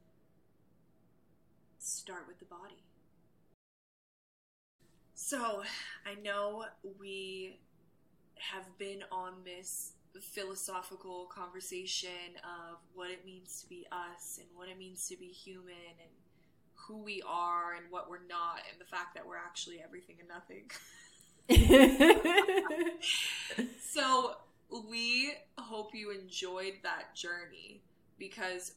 [1.81, 2.85] start with the body
[5.15, 5.63] so
[6.07, 6.65] I know
[6.99, 7.59] we
[8.37, 14.69] have been on this philosophical conversation of what it means to be us and what
[14.69, 16.11] it means to be human and
[16.75, 20.29] who we are and what we're not and the fact that we're actually everything and
[20.29, 20.71] nothing.
[23.93, 24.37] So
[24.89, 27.83] we hope you enjoyed that journey
[28.19, 28.73] because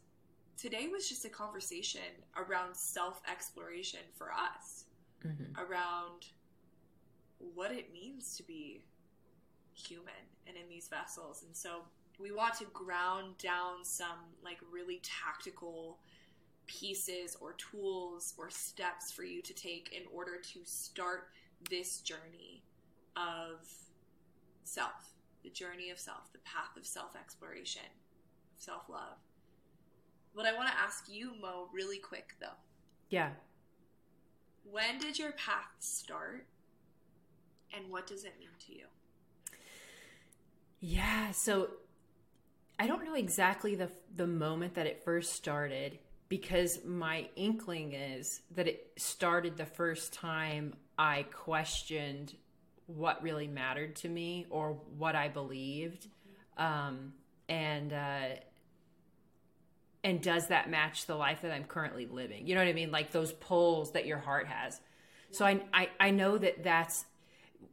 [0.57, 2.01] today was just a conversation
[2.37, 4.85] around self exploration for us
[5.21, 5.57] Mhm.
[5.57, 6.31] around
[7.37, 8.83] what it means to be
[9.73, 11.43] human and in these vessels.
[11.43, 11.87] And so
[12.19, 15.99] we want to ground down some like really tactical
[16.67, 21.29] pieces or tools or steps for you to take in order to start
[21.69, 22.63] this journey
[23.15, 23.67] of
[24.63, 27.89] self, the journey of self, the path of self exploration,
[28.57, 29.17] self love.
[30.33, 32.57] What I want to ask you, Mo, really quick though.
[33.09, 33.29] yeah.
[34.71, 36.45] When did your path start?
[37.75, 38.85] And what does it mean to you?
[40.79, 41.69] Yeah, so
[42.79, 48.41] I don't know exactly the the moment that it first started because my inkling is
[48.55, 52.35] that it started the first time I questioned
[52.87, 56.07] what really mattered to me or what I believed,
[56.57, 57.13] um,
[57.49, 58.25] and uh,
[60.03, 62.45] and does that match the life that I'm currently living?
[62.47, 62.91] You know what I mean?
[62.91, 64.79] Like those pulls that your heart has.
[65.31, 67.05] So I, I I know that that's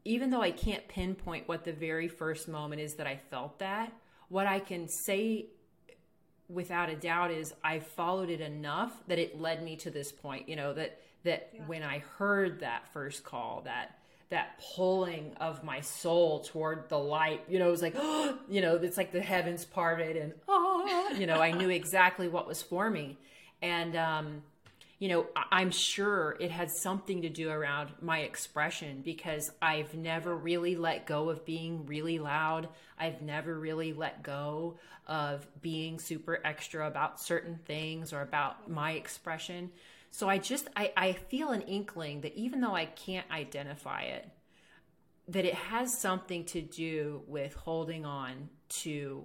[0.05, 3.93] even though I can't pinpoint what the very first moment is that I felt that,
[4.28, 5.47] what I can say
[6.49, 10.49] without a doubt is I followed it enough that it led me to this point.
[10.49, 11.61] You know that that Yeah.
[11.66, 13.99] when I heard that first call, that
[14.31, 17.95] that pulling of my soul toward the light, you know, it was like,
[18.49, 22.47] you know, it's like the heavens parted and oh, you know, I knew exactly what
[22.47, 23.18] was for me,
[23.61, 24.43] and um,
[25.01, 30.37] you know, I'm sure it had something to do around my expression because I've never
[30.37, 32.68] really let go of being really loud.
[32.99, 38.93] I've never really let go of being super extra about certain things or about my
[38.93, 39.70] expression.
[40.11, 44.28] So I just I, I feel an inkling that even though I can't identify it,
[45.28, 49.24] that it has something to do with holding on to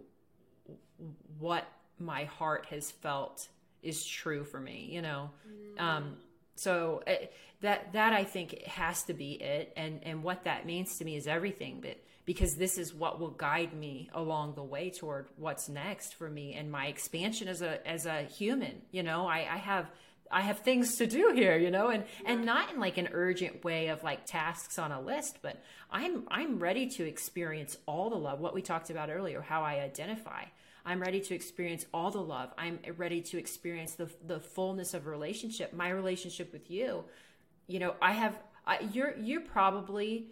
[1.40, 1.68] what
[2.00, 3.48] my heart has felt
[3.82, 5.32] is true for me, you know.
[5.80, 6.18] Um,
[6.56, 7.14] so uh,
[7.62, 11.16] that that I think has to be it, and and what that means to me
[11.16, 11.82] is everything.
[11.82, 16.30] But because this is what will guide me along the way toward what's next for
[16.30, 18.82] me and my expansion as a as a human.
[18.92, 19.90] You know, I, I have
[20.36, 23.64] I have things to do here, you know, and and not in like an urgent
[23.64, 28.18] way of like tasks on a list, but I'm I'm ready to experience all the
[28.18, 28.42] love.
[28.42, 30.44] What we talked about earlier, how I identify.
[30.86, 32.52] I'm ready to experience all the love.
[32.58, 35.72] I'm ready to experience the the fullness of a relationship.
[35.72, 37.06] My relationship with you,
[37.68, 38.38] you know, I have.
[38.68, 40.32] I, you're you're probably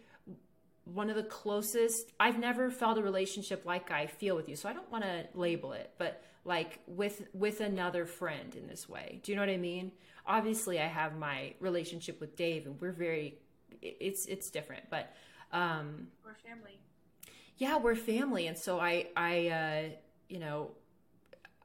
[0.84, 2.12] one of the closest.
[2.20, 5.28] I've never felt a relationship like I feel with you, so I don't want to
[5.34, 9.20] label it, but like with with another friend in this way.
[9.24, 9.92] Do you know what I mean?
[10.26, 13.38] Obviously, I have my relationship with Dave, and we're very.
[13.82, 15.14] It's it's different, but
[15.52, 16.80] um, We're family.
[17.58, 19.90] yeah we're family and so i i uh
[20.30, 20.72] you know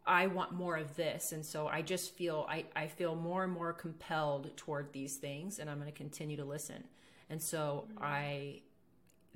[0.07, 3.53] i want more of this and so i just feel i i feel more and
[3.53, 6.85] more compelled toward these things and i'm going to continue to listen
[7.31, 8.61] and so i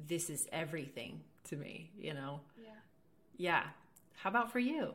[0.09, 2.69] this is everything to me you know Yeah.
[3.39, 3.63] yeah
[4.17, 4.95] how about for you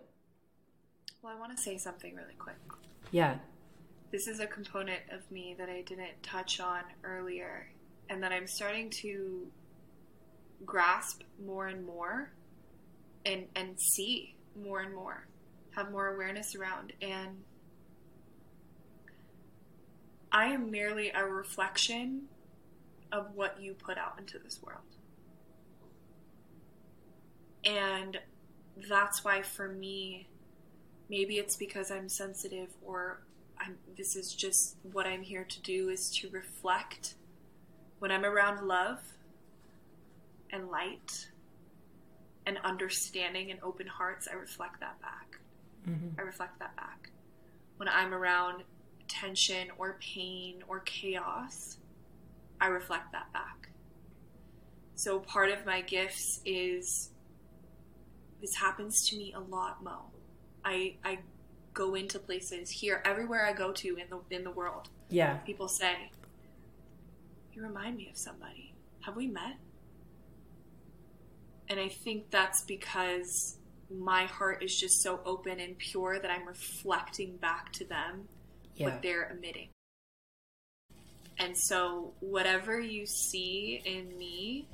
[1.21, 2.57] Well, I want to say something really quick.
[3.11, 3.37] yeah
[4.11, 7.69] This is a component of me that I didn't touch on earlier,
[8.09, 9.47] and that I'm starting to
[10.65, 12.31] grasp more and more
[13.25, 15.27] and and see more and more
[15.75, 17.43] have more awareness around and
[20.31, 22.23] I am merely a reflection
[23.11, 24.81] of what you put out into this world.
[27.63, 28.19] And
[28.89, 30.27] that's why for me
[31.09, 33.21] maybe it's because I'm sensitive or
[33.59, 37.15] I'm this is just what I'm here to do is to reflect
[37.99, 38.99] when I'm around love
[40.51, 41.27] and light
[42.45, 45.39] and understanding and open hearts, I reflect that back.
[45.87, 46.19] Mm-hmm.
[46.19, 47.11] I reflect that back.
[47.77, 48.63] When I'm around
[49.07, 51.77] tension or pain or chaos,
[52.61, 53.69] I reflect that back.
[54.95, 57.11] So part of my gifts is
[58.41, 60.05] this happens to me a lot, Mo.
[60.67, 61.19] I I
[61.73, 64.89] go into places here, everywhere I go to in the in the world.
[65.09, 65.37] Yeah.
[65.37, 66.11] People say,
[67.53, 68.73] "You remind me of somebody.
[69.05, 69.57] Have we met?"
[71.69, 73.57] And I think that's because
[73.89, 78.27] my heart is just so open and pure that I'm reflecting back to them
[78.75, 78.85] Yeah.
[78.87, 79.69] what they're emitting.
[81.39, 84.67] And so, whatever you see in me,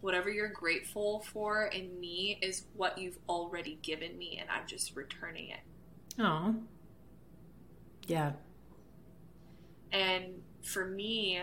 [0.00, 4.94] whatever you're grateful for in me, is what you've already given me, and I'm just
[4.96, 5.60] returning it.
[6.18, 6.54] Oh.
[8.06, 8.32] Yeah.
[9.92, 11.40] And for me,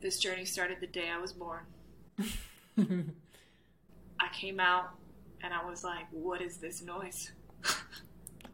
[0.00, 1.64] this journey started the day I was born.
[4.20, 4.90] I came out
[5.42, 7.32] and I was like, what is this noise?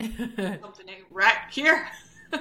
[0.00, 1.88] Something ain't right here.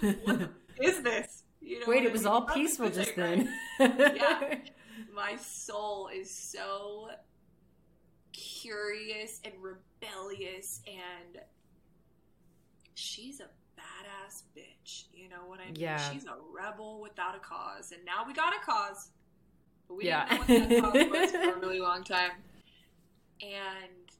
[0.00, 0.50] what
[0.80, 1.43] is this?
[1.64, 3.46] You know Wait, it was all peaceful just right.
[3.80, 4.16] then.
[4.16, 4.54] Yeah.
[5.14, 7.08] My soul is so
[8.32, 11.40] curious and rebellious and
[12.94, 13.44] she's a
[13.80, 15.04] badass bitch.
[15.14, 15.76] You know what I mean?
[15.76, 15.98] Yeah.
[16.10, 17.92] She's a rebel without a cause.
[17.92, 19.10] And now we got a cause.
[19.88, 20.28] But we Yeah.
[20.46, 22.32] didn't know what that cause was for a really long time.
[23.40, 24.10] And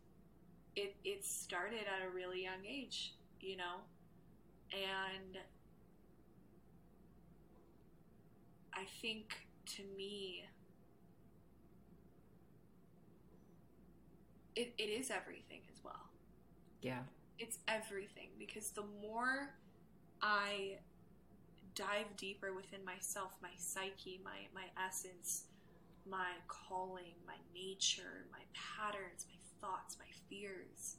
[0.76, 3.76] it it started at a really young age, you know?
[4.72, 5.38] And
[8.77, 9.35] I think
[9.77, 10.45] to me
[14.57, 16.11] it, it is everything as well
[16.83, 17.01] yeah.
[17.39, 19.51] it's everything because the more
[20.22, 20.79] I
[21.75, 25.45] dive deeper within myself, my psyche, my my essence,
[26.09, 30.97] my calling, my nature, my patterns, my thoughts, my fears,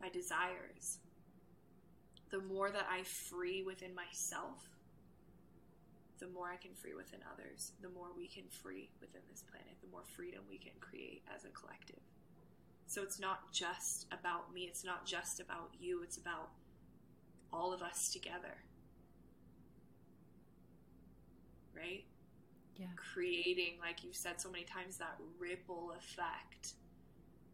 [0.00, 0.98] my desires,
[2.30, 4.68] the more that I free within myself,
[6.18, 9.76] the more I can free within others, the more we can free within this planet,
[9.80, 12.00] the more freedom we can create as a collective.
[12.86, 16.50] So it's not just about me, it's not just about you, it's about
[17.52, 18.56] all of us together.
[21.76, 22.04] Right?
[22.76, 22.86] Yeah.
[22.96, 26.74] Creating, like you've said so many times, that ripple effect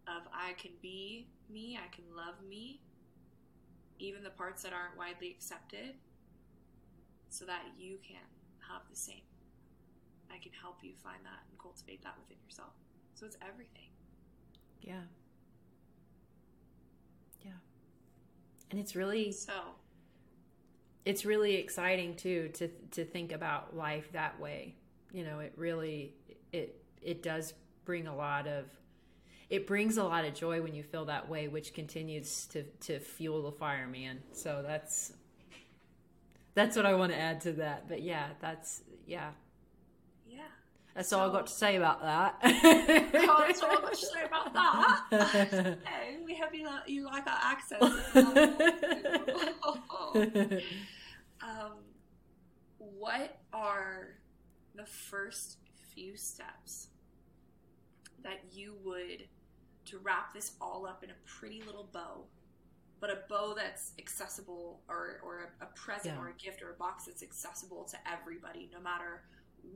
[0.07, 2.81] of I can be me, I can love me,
[3.99, 5.95] even the parts that aren't widely accepted,
[7.29, 8.17] so that you can
[8.71, 9.23] have the same.
[10.31, 12.73] I can help you find that and cultivate that within yourself.
[13.15, 13.89] So it's everything.
[14.81, 15.03] Yeah.
[17.45, 17.53] Yeah.
[18.71, 19.53] And it's really So
[21.05, 24.75] it's really exciting too to to think about life that way.
[25.13, 26.15] You know, it really
[26.53, 27.55] it it does
[27.85, 28.67] bring a lot of
[29.51, 32.99] it brings a lot of joy when you feel that way, which continues to to
[32.99, 34.21] fuel the fire, man.
[34.33, 35.13] So that's
[36.55, 37.89] that's what I want to add to that.
[37.89, 39.31] But yeah, that's yeah.
[40.27, 40.43] yeah.
[40.95, 42.37] That's all I got to say about that.
[42.45, 45.79] Oh, that's all I've got to say about that.
[45.85, 47.85] Hey, we hope you, like- you like our accents.
[51.43, 51.73] um,
[52.79, 54.15] what are
[54.77, 55.59] the first
[55.95, 56.89] few steps
[58.23, 59.25] that you would
[59.87, 62.25] to wrap this all up in a pretty little bow,
[63.05, 66.23] but a bow that's accessible or, or a, a present Yeah.
[66.23, 69.25] or a gift or a box that's accessible to everybody, no matter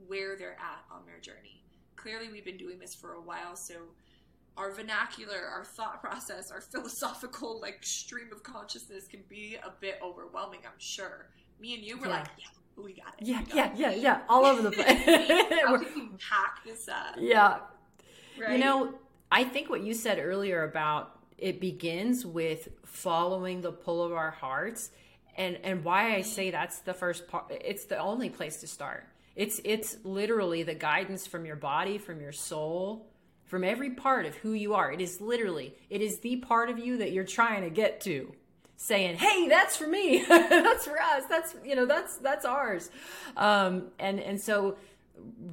[0.07, 1.63] where they're at on their journey.
[1.95, 3.75] Clearly, we've been doing this for a while, so
[4.57, 9.99] our vernacular, our thought process, our philosophical like stream of consciousness can be a bit
[10.03, 10.61] overwhelming.
[10.65, 11.27] I'm sure.
[11.59, 12.13] Me and you were Yeah.
[12.13, 13.27] like, yeah, we got it.
[13.27, 14.87] yeah, got yeah, it." yeah, yeah, all over the place.
[15.65, 17.13] How can you pack this up?
[17.19, 17.59] yeah,
[18.41, 18.53] Right?
[18.53, 18.95] You know,
[19.31, 24.31] I think what you said earlier about it begins with following the pull of our
[24.31, 24.91] hearts
[25.37, 29.07] and and why I say that's the first part it's the only place to start.
[29.35, 33.07] It's it's literally the guidance from your body, from your soul,
[33.45, 34.91] from every part of who you are.
[34.91, 38.33] It is literally it is the part of you that you're trying to get to
[38.81, 42.89] saying hey that's for me that's for us that's you know that's that's ours
[43.35, 44.77] um and and so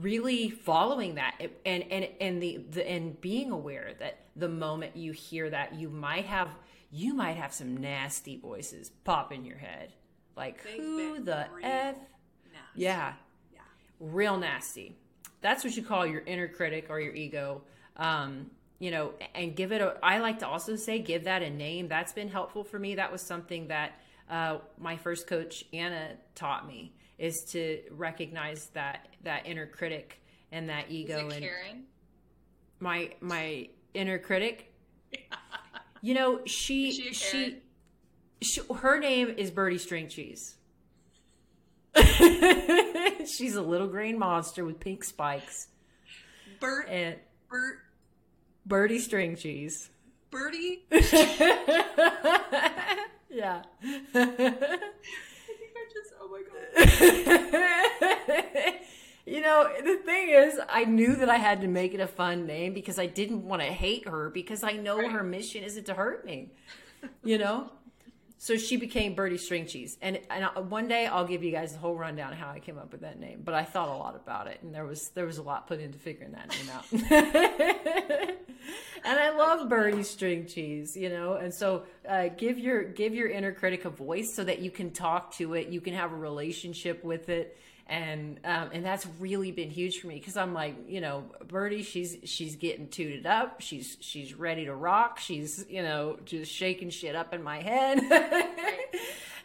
[0.00, 1.34] really following that
[1.64, 5.88] and and and the, the and being aware that the moment you hear that you
[5.88, 6.48] might have
[6.90, 9.92] you might have some nasty voices pop in your head.
[10.36, 11.96] Like They've who the f?
[12.74, 13.14] yeah.
[13.52, 13.60] Yeah.
[13.98, 14.96] real nasty.
[15.40, 17.62] That's what you call your inner critic or your ego.
[17.96, 21.50] Um you know and give it a i like to also say give that a
[21.50, 21.88] name.
[21.88, 22.94] That's been helpful for me.
[22.96, 23.92] That was something that
[24.28, 30.20] uh, my first coach anna taught me is to recognize that that inner critic
[30.52, 31.84] and that ego and Karen?
[32.80, 34.72] my my inner critic
[36.02, 37.56] you know she she she,
[38.42, 40.56] she her name is birdie string cheese
[43.26, 45.68] She's a little green monster with pink spikes.
[46.60, 47.16] Bert, And
[47.48, 47.78] Bert,
[48.64, 49.90] Birdie string cheese.
[50.30, 50.84] Birdie.
[50.90, 51.00] yeah.
[53.82, 54.40] I think
[55.74, 56.12] I just.
[56.20, 56.42] Oh my
[58.66, 58.74] god.
[59.26, 62.46] You know, the thing is, I knew that I had to make it a fun
[62.46, 65.10] name because I didn't want to hate her because I know Right.
[65.10, 66.52] her mission isn't to hurt me.
[67.24, 67.70] You know?
[68.38, 69.96] So she became Birdie String Cheese.
[70.02, 72.78] And, and one day I'll give you guys the whole rundown of how I came
[72.78, 73.40] up with that name.
[73.42, 75.80] But I thought a lot about it and there was there was a lot put
[75.80, 76.84] into figuring that name out.
[79.04, 81.34] and I love Birdie String Cheese, you know?
[81.34, 84.90] And so uh, give your give your inner critic a voice so that you can
[84.90, 87.56] talk to it, you can have a relationship with it
[87.88, 91.82] and um, and that's really been huge for me because I'm like, you know, Birdie,
[91.82, 96.90] she's she's getting tooted up, she's she's ready to rock, she's you know just shaking
[96.90, 98.00] shit up in my head,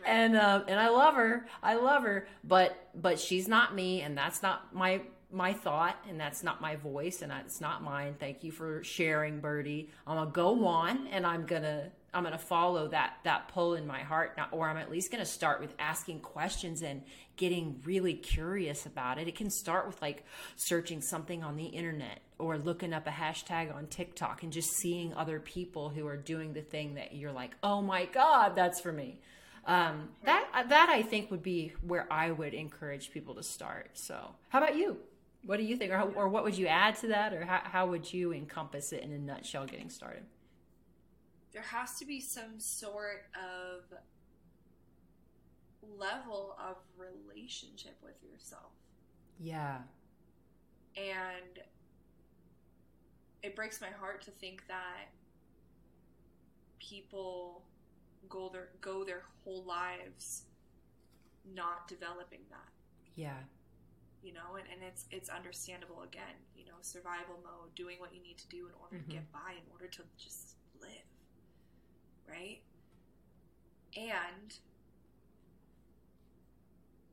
[0.06, 4.18] and um, and I love her, I love her, but but she's not me, and
[4.18, 5.02] that's not my
[5.32, 8.16] my thought, and that's not my voice, and that's not mine.
[8.20, 9.92] Thank you for sharing, Birdie.
[10.08, 14.02] I'm gonna go on, and I'm gonna I'm gonna follow that that pull in my
[14.02, 17.04] heart, or I'm at least gonna start with asking questions and
[17.38, 19.28] getting really curious about it.
[19.28, 20.26] It can start with like
[20.56, 25.14] searching something on the internet or looking up a hashtag on TikTok and just seeing
[25.14, 28.92] other people who are doing the thing that you're like, oh my god, that's for
[28.92, 29.20] me.
[29.66, 33.92] Um, that that I think would be where I would encourage people to start.
[33.94, 34.98] So, how about you?
[35.44, 37.88] What do you think, or, or what would you add to that, or how, how
[37.88, 39.66] would you encompass it in a nutshell?
[39.66, 40.24] Getting started.
[41.54, 43.84] There has to be some sort of
[45.98, 48.72] level of relationship with yourself.
[49.40, 49.80] Yeah.
[50.96, 51.60] And
[53.44, 55.08] it breaks my heart to think that
[56.80, 57.64] people
[58.30, 60.44] go their go their whole lives
[61.56, 62.70] not developing that.
[63.16, 63.38] Yeah.
[64.24, 68.22] You know, and, and it's it's understandable again, you know, survival mode, doing what you
[68.22, 69.06] need to do in order Mhm.
[69.06, 70.90] to get by, in order to just live.
[72.32, 72.62] Right?
[73.98, 74.54] And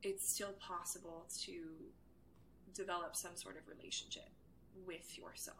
[0.01, 1.51] it's still possible to
[2.73, 4.29] develop some sort of relationship
[4.85, 5.57] with yourself,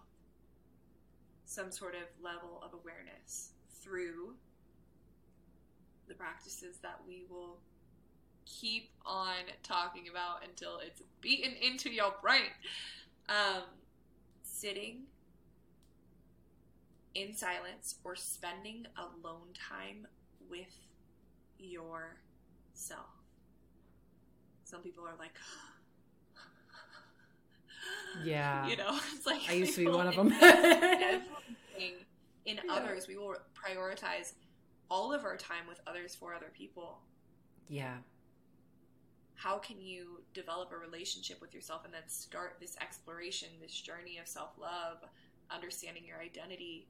[1.45, 3.49] some sort of level of awareness
[3.83, 4.35] through
[6.07, 7.57] the practices that we will
[8.45, 12.51] keep on talking about until it's beaten into your brain.
[13.27, 13.63] Um,
[14.41, 15.03] sitting
[17.15, 20.07] in silence or spending alone time
[20.49, 20.87] with
[21.57, 23.09] yourself.
[24.63, 25.33] Some people are like,
[28.23, 28.67] Yeah.
[28.67, 30.33] you know, it's like I used to be one of them.
[32.45, 32.73] in Yeah.
[32.73, 33.07] others.
[33.07, 34.33] We will prioritize
[34.89, 36.99] all of our time with others for other people.
[37.67, 37.95] Yeah.
[39.35, 44.17] How can you develop a relationship with yourself and then start this exploration, this journey
[44.17, 44.97] of self love,
[45.51, 46.87] understanding your identity,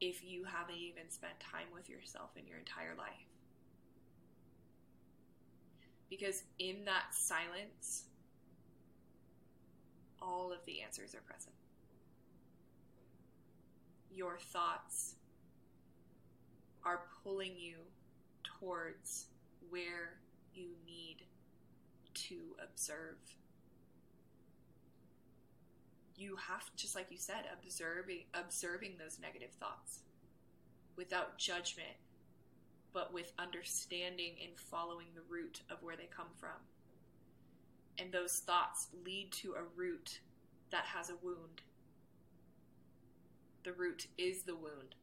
[0.00, 3.26] if you haven't even spent time with yourself in your entire life?
[6.08, 8.04] Because in that silence,
[10.20, 11.54] all of the answers are present.
[14.12, 15.14] Your thoughts
[16.84, 17.76] are pulling you
[18.42, 19.26] towards
[19.68, 20.18] where
[20.54, 21.18] you need
[22.14, 23.16] to observe.
[26.20, 30.00] You have, just like you said, observing observing those negative thoughts
[30.94, 31.96] without judgment,
[32.92, 36.60] but with understanding and following the root of where they come from.
[37.98, 40.20] And those thoughts lead to a root
[40.70, 41.62] that has a wound.
[43.64, 44.96] The root is the wound.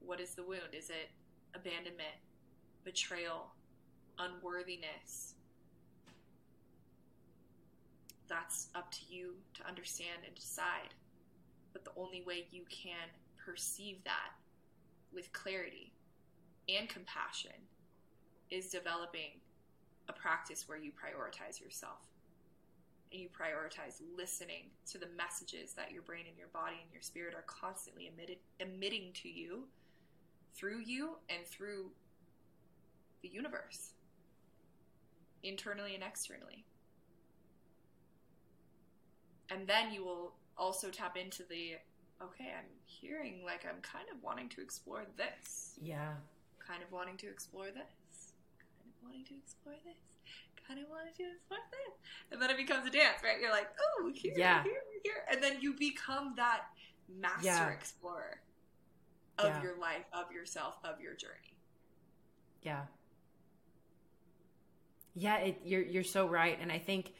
[0.00, 0.72] What is the wound?
[0.72, 1.10] Is it
[1.54, 2.18] abandonment,
[2.82, 3.52] betrayal,
[4.18, 5.34] unworthiness?
[8.28, 10.94] That's up to you to understand and decide.
[11.72, 13.08] But the only way you can
[13.44, 14.32] perceive that
[15.12, 15.92] with clarity
[16.68, 17.52] and compassion
[18.50, 19.40] is developing
[20.08, 22.08] a practice where you prioritize yourself
[23.12, 27.02] and you prioritize listening to the messages that your brain and your body and your
[27.02, 29.64] spirit are constantly emitted, emitting to you
[30.54, 31.90] through you and through
[33.22, 33.92] the universe
[35.42, 36.64] internally and externally
[39.50, 41.74] and then you will also tap into the
[42.22, 46.14] okay i'm hearing like i'm kind of wanting to explore this Yeah.
[46.66, 50.00] kind of wanting to explore this, kind of wanting to explore this,
[50.66, 51.94] kind of wanting to explore this.
[52.32, 53.38] And then it becomes a dance, right?
[53.38, 53.68] You're like,
[53.98, 54.62] oh, here, Yeah.
[54.62, 55.26] here, here.
[55.30, 56.62] And then you become that
[57.06, 57.68] master Yeah.
[57.68, 58.40] explorer
[59.38, 59.62] of Yeah.
[59.62, 61.54] your life, of yourself, of your journey.
[62.62, 62.86] Yeah.
[65.14, 67.12] Yeah, it, you're you're so right, and I think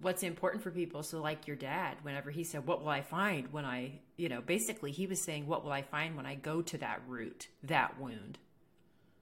[0.00, 1.02] what's important for people.
[1.02, 4.40] So, like your dad, whenever he said, "What will I find when I," you know,
[4.40, 7.98] basically he was saying, "What will I find when I go to that root, that
[7.98, 8.38] wound?"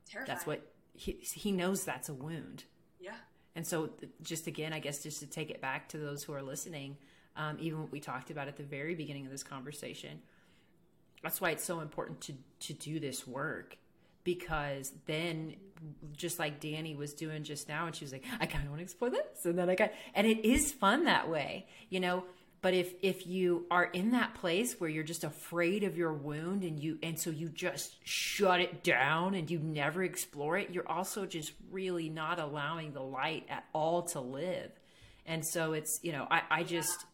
[0.06, 0.26] Terrifying.
[0.26, 1.84] That's what he he knows.
[1.84, 2.64] That's a wound.
[3.00, 3.16] Yeah.
[3.54, 3.90] And so,
[4.22, 6.96] just again, I guess just to take it back to those who are listening,
[7.36, 10.22] um, even what we talked about at the very beginning of this conversation,
[11.22, 13.78] that's why it's so important to to do this work
[14.24, 15.54] because then
[16.12, 18.80] just like Dani was doing just now and she was like I kind of want
[18.80, 22.24] to explore this and then I got and it is fun that way you know?
[22.60, 26.64] But if if you are in that place where you're just afraid of your wound
[26.64, 30.88] and you and so you just shut it down and you never explore it you're
[30.88, 34.70] also just really not allowing the light at all to live.
[35.26, 37.04] And so it's you know I, I just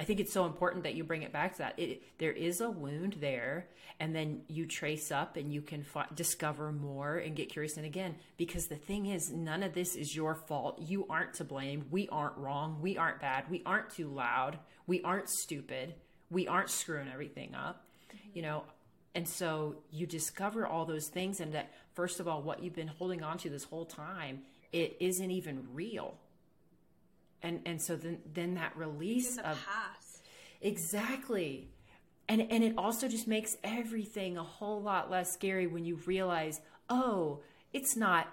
[0.00, 1.78] I think it's so important that you bring it back to that.
[1.78, 3.68] It, there is a wound there,
[4.00, 7.76] and then you trace up and you can fi- discover more and get curious.
[7.76, 10.80] And again, because the thing is, none of this is your fault.
[10.80, 11.84] You aren't to blame.
[11.90, 12.78] We aren't wrong.
[12.80, 13.50] We aren't bad.
[13.50, 14.58] We aren't too loud.
[14.86, 15.94] We aren't stupid.
[16.30, 17.84] We aren't screwing everything up.
[18.08, 18.28] Mm-hmm.
[18.32, 18.64] You know,
[19.14, 22.88] and so you discover all those things, and that first of all, what you've been
[22.88, 26.16] holding on to this whole time, it isn't even real
[27.42, 30.22] and and so then then that release of past.
[30.60, 31.68] exactly.
[32.28, 36.60] And and it also just makes everything a whole lot less scary when you realize
[36.88, 37.40] oh
[37.72, 38.28] it's not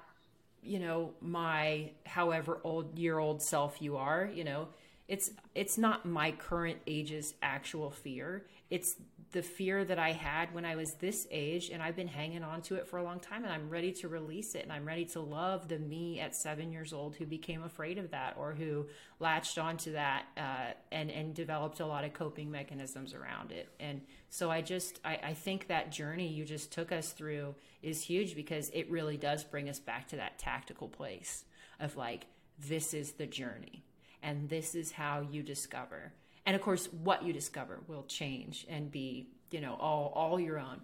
[0.61, 4.67] you know my however old year old self you are you know?
[5.07, 8.95] It's it's not my current age's actual fear it's
[9.31, 12.61] the fear that I had when I was this age, and I've been hanging on
[12.63, 15.03] to it for a long time, and I'm ready to release it, and I'm ready
[15.05, 18.85] to love the me at seven years old who became afraid of that or who
[19.19, 23.67] latched onto that uh, and and developed a lot of coping mechanisms around it.
[23.79, 28.01] And so I just I, I think that journey you just took us through is
[28.01, 31.43] huge because it really does bring us back to that tactical place
[31.79, 32.27] of like
[32.57, 33.83] this is the journey,
[34.23, 36.13] and this is how you discover
[36.47, 40.57] and of course what you discover will change and be you know all all your
[40.57, 40.81] own.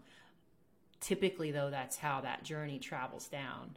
[0.99, 3.75] Typically though that's how that journey travels down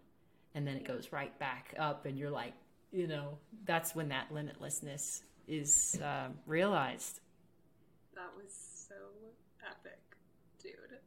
[0.54, 2.52] and then it goes right back up and you're like
[2.92, 7.20] you know that's when that limitlessness is um, realized.
[8.14, 8.52] That was
[8.88, 8.94] so
[9.64, 10.00] epic,
[10.62, 10.98] dude.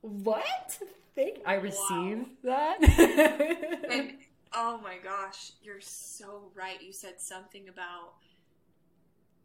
[0.00, 0.78] what?
[1.14, 2.78] Think i received that?
[3.90, 4.14] And
[4.52, 6.82] oh my gosh, you're so right.
[6.82, 8.14] You said something about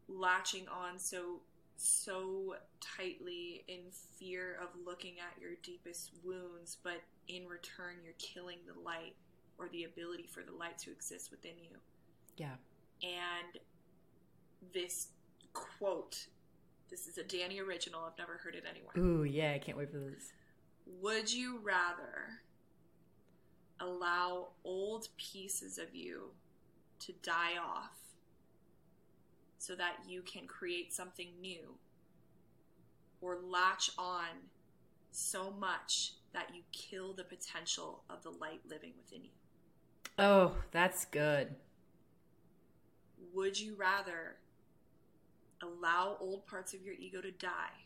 [0.09, 1.41] latching on so
[1.81, 2.55] so
[2.97, 3.79] tightly in
[4.19, 9.15] fear of looking at your deepest wounds, but in return you're killing the light
[9.57, 11.77] or the ability for the light to exist within you.
[12.35, 12.55] yeah
[13.01, 13.61] And
[14.73, 15.07] this
[15.53, 16.27] quote,
[16.89, 18.97] this is a Dani original, I've never heard it anywhere.
[18.97, 20.33] ooh yeah i can't wait for this
[21.01, 22.41] Would you rather
[23.79, 26.31] allow old pieces of you
[26.99, 27.98] to die off
[29.59, 31.75] so that you can create something new?
[33.21, 34.49] Or latch on
[35.11, 39.31] so much that you kill the potential of the light living within you?
[40.17, 41.55] oh that's good
[43.33, 44.37] Would you rather
[45.61, 47.85] allow old parts of your ego to die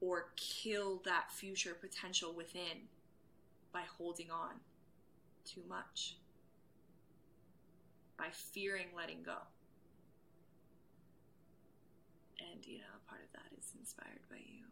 [0.00, 2.88] or kill that future potential within
[3.72, 4.54] by holding on
[5.44, 6.16] too much?
[8.18, 9.36] By fearing letting go.
[12.40, 14.62] And, you know, part of that is inspired by you.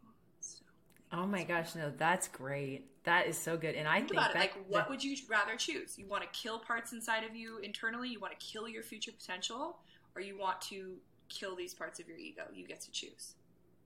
[0.40, 0.64] So.
[1.12, 4.34] oh my gosh no that's great that is so good and i Think think about
[4.34, 4.38] it.
[4.38, 5.98] Like, what that- would you rather choose?
[5.98, 8.08] You want to kill parts inside of you internally?
[8.10, 9.78] You want to kill your future potential?
[10.14, 10.96] Or you want to
[11.28, 12.42] kill these parts of your ego?
[12.52, 13.34] You get to choose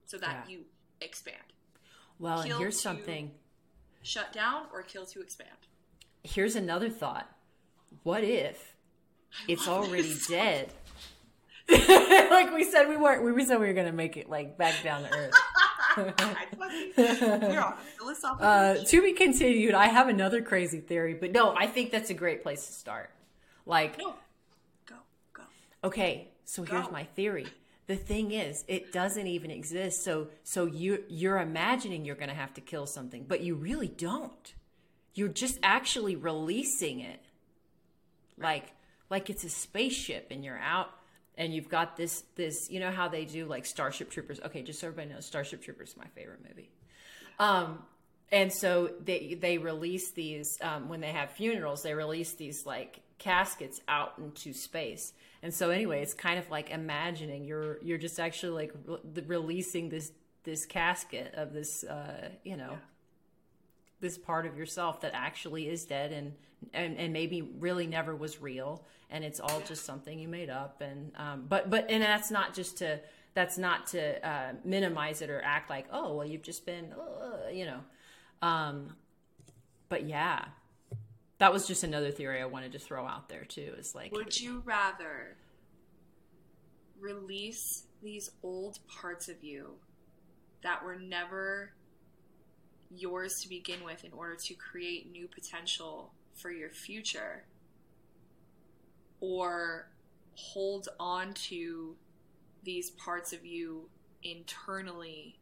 [0.07, 0.53] so that Yeah.
[0.57, 0.65] you
[1.01, 1.53] expand.
[2.19, 3.31] well and kill here's something
[4.03, 5.51] Shut down or kill to expand.
[6.25, 7.29] here's another thought
[8.03, 8.75] what if
[9.47, 10.73] it's already dead
[12.31, 15.03] like we said we weren't we said we were gonna make it like back down
[15.03, 15.35] to earth.
[15.97, 19.75] I fucking- You're on a philosophical uh, to be continued.
[19.75, 23.11] I have another crazy theory but no i think that's a great place to start.
[23.67, 24.15] Like No.
[24.87, 24.95] Go,
[25.35, 25.43] go.
[25.85, 27.47] okay so here's my theory.
[27.87, 32.55] The thing is it doesn't even exist so so you you're imagining you're gonna have
[32.55, 34.55] to kill something but you really don't.
[35.15, 37.21] You're just actually releasing it.
[38.39, 38.73] Like
[39.11, 40.91] like it's a spaceship and you're out
[41.39, 44.41] and you've got this this you know how they do like starship troopers?
[44.45, 46.69] Okay just so everybody knows starship troopers is my favorite movie.
[47.39, 47.85] Um
[48.31, 53.01] and so they they release these um, when they have funerals they release these like
[53.19, 55.15] caskets out into space.
[55.43, 59.89] And so anyway it's kind of like imagining you're you're just actually like re- releasing
[59.89, 60.13] this
[60.43, 62.77] this casket of this uh you know
[64.01, 66.33] this part of yourself that actually is dead and
[66.75, 68.85] and, and maybe really never was real.
[69.11, 70.81] And it's all just something you made up.
[70.81, 73.01] And um, but but and that's not just to
[73.35, 77.51] that's not to uh, minimize it or act like oh well you've just been uh,
[77.51, 77.81] you know.
[78.43, 78.95] Um,
[79.89, 80.45] but yeah
[81.39, 84.39] that was just another theory i wanted to throw out there too is like Would
[84.39, 85.37] you rather
[87.01, 89.71] release these old parts of you
[90.63, 91.73] that were never
[92.91, 97.45] yours to begin with in order to create new potential for your future?
[99.21, 99.91] Or
[100.35, 101.97] hold on to
[102.63, 103.89] these parts of you
[104.23, 105.39] internally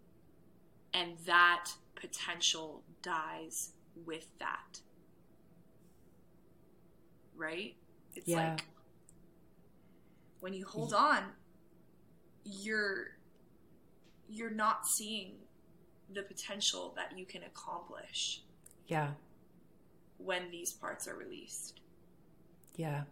[0.94, 3.73] and that potential dies
[4.05, 4.81] with that?
[7.36, 7.77] Right?
[8.14, 8.52] It's Yeah.
[8.52, 8.64] like
[10.40, 11.35] when you hold on,
[12.44, 13.18] you're
[14.28, 15.45] you're not seeing
[16.12, 18.43] the potential that you can accomplish
[18.87, 19.11] yeah
[20.19, 21.81] when these parts are released.
[22.77, 23.03] yeah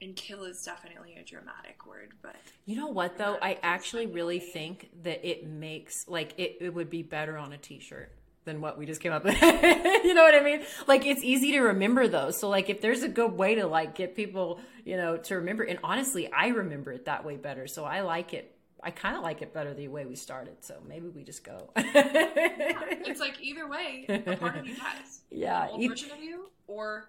[0.00, 2.36] And kill is definitely a dramatic word, but
[2.66, 3.36] You know what though?
[3.42, 7.58] I actually really think that it makes like it, it would be better on a
[7.58, 8.12] t-shirt
[8.44, 9.40] than what we just came up with.
[9.42, 10.62] you know what I mean?
[10.86, 12.38] Like it's easy to remember those.
[12.38, 15.64] So like if there's a good way to like get people, you know, to remember
[15.64, 17.66] and honestly, I remember it that way better.
[17.66, 20.56] So I like it I kind of like it better the way we started.
[20.64, 21.70] So maybe we just go.
[21.76, 25.20] it's like either way, a part of you dies.
[25.30, 27.08] Yeah, An old version of you or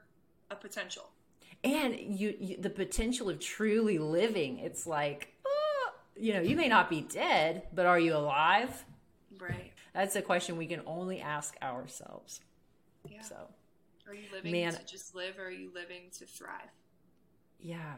[0.50, 1.10] a potential.
[1.64, 6.68] and you, you the potential of truly living, it's like, uh, you know, you may
[6.68, 8.84] not be dead, but are you alive?
[9.40, 9.72] Right.
[9.94, 12.42] That's a question we can only ask ourselves.
[13.08, 13.22] Yeah.
[13.22, 13.36] So,
[14.08, 14.74] Are you living Man.
[14.74, 16.72] to just live or are you living to thrive?
[17.60, 17.94] yeah.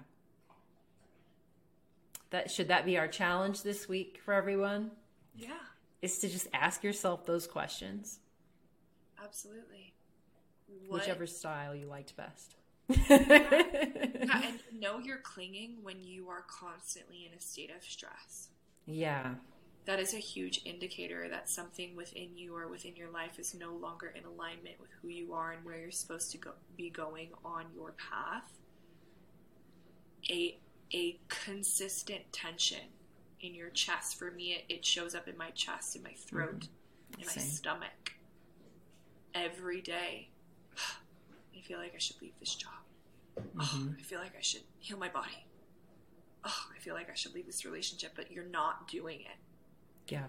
[2.32, 4.92] That should that be our challenge this week for everyone?
[5.36, 5.54] Yeah,
[6.02, 8.20] Is to just ask yourself those questions,
[9.24, 9.94] absolutely.
[10.88, 12.56] What, whichever style you liked best.
[12.90, 18.50] Yeah, and you know you're clinging when you are constantly in a state of stress.
[18.86, 19.36] yeah.
[19.86, 23.74] That is a huge indicator that something within you or within your life is no
[23.74, 27.30] longer in alignment with who you are and where you're supposed to go, be going
[27.44, 28.52] on your path.
[30.30, 30.60] A
[30.94, 32.80] a consistent tension
[33.41, 34.18] in your chest.
[34.18, 37.22] For me, it, it shows up in my chest, in my throat, mm-hmm.
[37.22, 37.44] in my Same.
[37.44, 38.14] stomach.
[39.34, 40.30] Every day,
[41.57, 42.72] I feel like I should leave this job.
[43.60, 45.45] Oh, I feel like I should heal my body.
[46.44, 49.38] Oh, I feel like I should leave this relationship, but you're not doing it.
[50.07, 50.26] Yeah.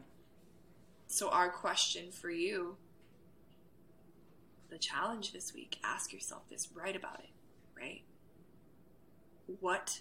[1.06, 2.76] So, our question for you,
[4.68, 7.30] the challenge this week, ask yourself this, write about it,
[7.76, 8.02] right?
[9.58, 10.00] What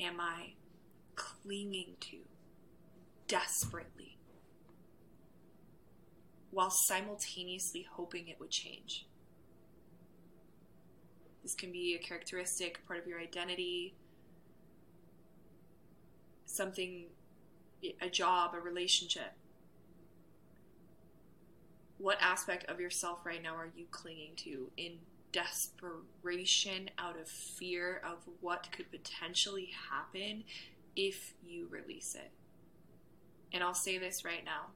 [0.00, 0.52] am I
[1.14, 2.18] clinging to
[3.28, 4.18] desperately
[6.50, 9.06] while simultaneously hoping it would change?
[11.42, 13.94] This can be a characteristic, part of your identity,
[16.44, 17.04] something,
[18.00, 19.32] a job, a relationship.
[21.98, 24.98] What aspect of yourself right now are you clinging to in
[25.32, 30.44] desperation out of fear of what could potentially happen
[30.94, 32.30] if you release it?
[33.52, 34.66] And I'll say this right now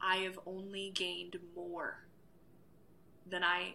[0.00, 2.04] I have only gained more
[3.28, 3.74] than I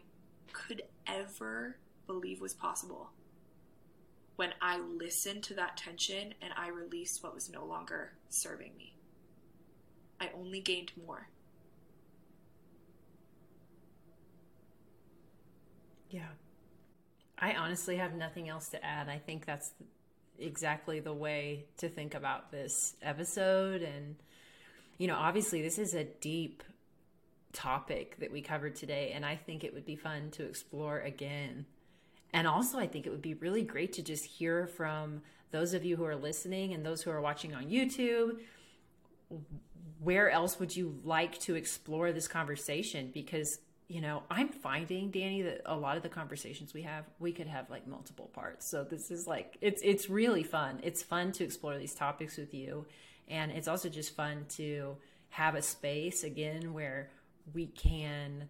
[0.53, 1.77] could ever
[2.07, 3.09] believe was possible
[4.35, 8.95] when I listened to that tension and I released what was no longer serving me.
[10.19, 11.27] I only gained more.
[16.11, 16.27] Yeah.
[17.39, 19.09] I honestly have nothing else to add.
[19.09, 19.73] I think that's
[20.37, 23.81] exactly the way to think about this episode.
[23.81, 24.15] And,
[24.97, 26.63] you know, obviously, this is a deep
[27.53, 29.13] topic that we covered today.
[29.15, 31.65] And I think it would be fun to explore again.
[32.33, 35.21] And also, I think it would be really great to just hear from
[35.51, 38.39] those of you who are listening and those who are watching on YouTube.
[39.99, 43.11] Where else would you like to explore this conversation?
[43.13, 43.59] Because
[43.91, 47.47] you know, I'm finding, Dani, that a lot of the conversations we have, we could
[47.47, 48.65] have like multiple parts.
[48.65, 50.79] So this is like it's it's really fun.
[50.81, 52.85] It's fun to explore these topics with you.
[53.27, 54.95] And it's also just fun to
[55.31, 57.09] have a space again where
[57.53, 58.47] we can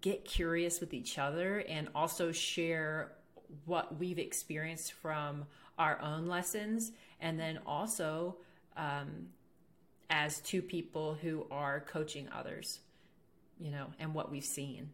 [0.00, 3.12] get curious with each other and also share
[3.66, 5.44] what we've experienced from
[5.78, 6.90] our own lessons
[7.20, 8.36] and then also
[8.76, 9.28] um,
[10.08, 12.80] as two people who are coaching others
[13.60, 14.90] you know and what we've seen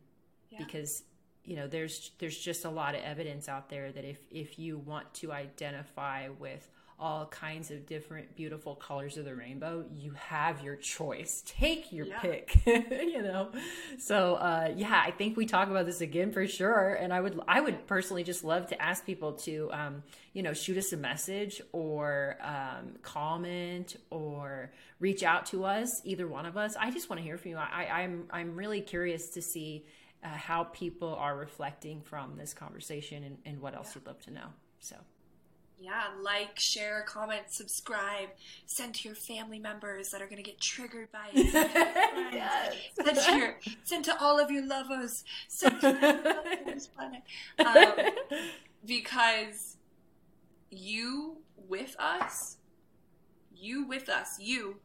[0.51, 0.59] Yeah.
[0.59, 1.03] because
[1.45, 4.79] you know there's there's just a lot of evidence out there that if if you
[4.79, 6.69] want to identify with
[6.99, 11.43] all kinds of different beautiful colors of the rainbow you have your choice.
[11.47, 12.21] Take your Yeah.
[12.21, 13.51] pick you know?
[13.99, 17.39] So uh, yeah i think we talk about this again for sure and i would
[17.47, 20.03] i would personally just love to ask people to um,
[20.33, 26.27] you know shoot us a message or um, comment or reach out to us either
[26.27, 26.75] one of us.
[26.81, 27.57] I just want to hear from you.
[27.59, 29.85] I, i'm i'm really curious to see
[30.25, 34.31] uh, how people are reflecting from this conversation and, and what else you'd love to
[34.33, 34.47] know
[34.81, 34.97] so
[35.79, 38.31] Yeah, like, share, comment, subscribe,
[38.65, 41.53] send to your family members that are going to get triggered by it.
[42.97, 43.15] Send to.
[43.15, 45.23] Send to, your, send to all of your lovers.
[45.49, 47.23] Send to this planet.
[47.59, 48.11] Um,
[48.87, 49.77] because
[50.71, 51.39] you
[51.69, 52.57] with us,
[53.55, 54.77] you with us, you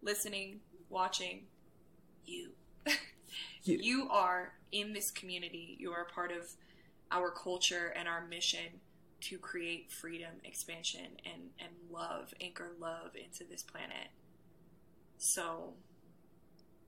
[0.00, 1.42] listening, watching,
[2.24, 2.50] you.
[3.64, 3.78] You.
[3.82, 5.76] you are in this community.
[5.80, 6.52] You are a part of
[7.10, 8.80] our culture and our mission
[9.22, 14.08] to create freedom, expansion, and, and love, anchor love into this planet.
[15.18, 15.74] So,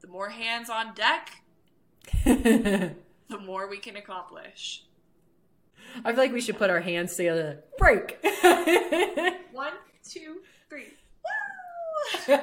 [0.00, 1.42] the more hands on deck,
[2.24, 2.94] the
[3.44, 4.84] more we can accomplish.
[6.04, 7.64] I feel like we should put our hands together.
[7.78, 8.18] Break.
[9.52, 9.72] One,
[10.08, 10.88] two, three.
[12.28, 12.36] Woo!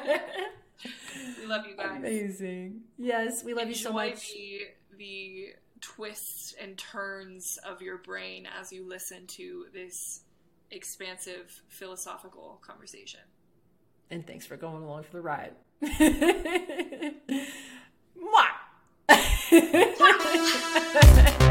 [1.39, 1.97] we love you guys.
[1.97, 2.81] Amazing.
[2.97, 4.31] Yes, we love you so much.
[4.33, 4.61] The,
[4.97, 5.47] the
[5.85, 10.21] twists and turns of your brain as you listen to this
[10.71, 13.19] expansive philosophical conversation.
[14.09, 15.53] And thanks for going along for the ride.
[18.17, 18.55] Mwah!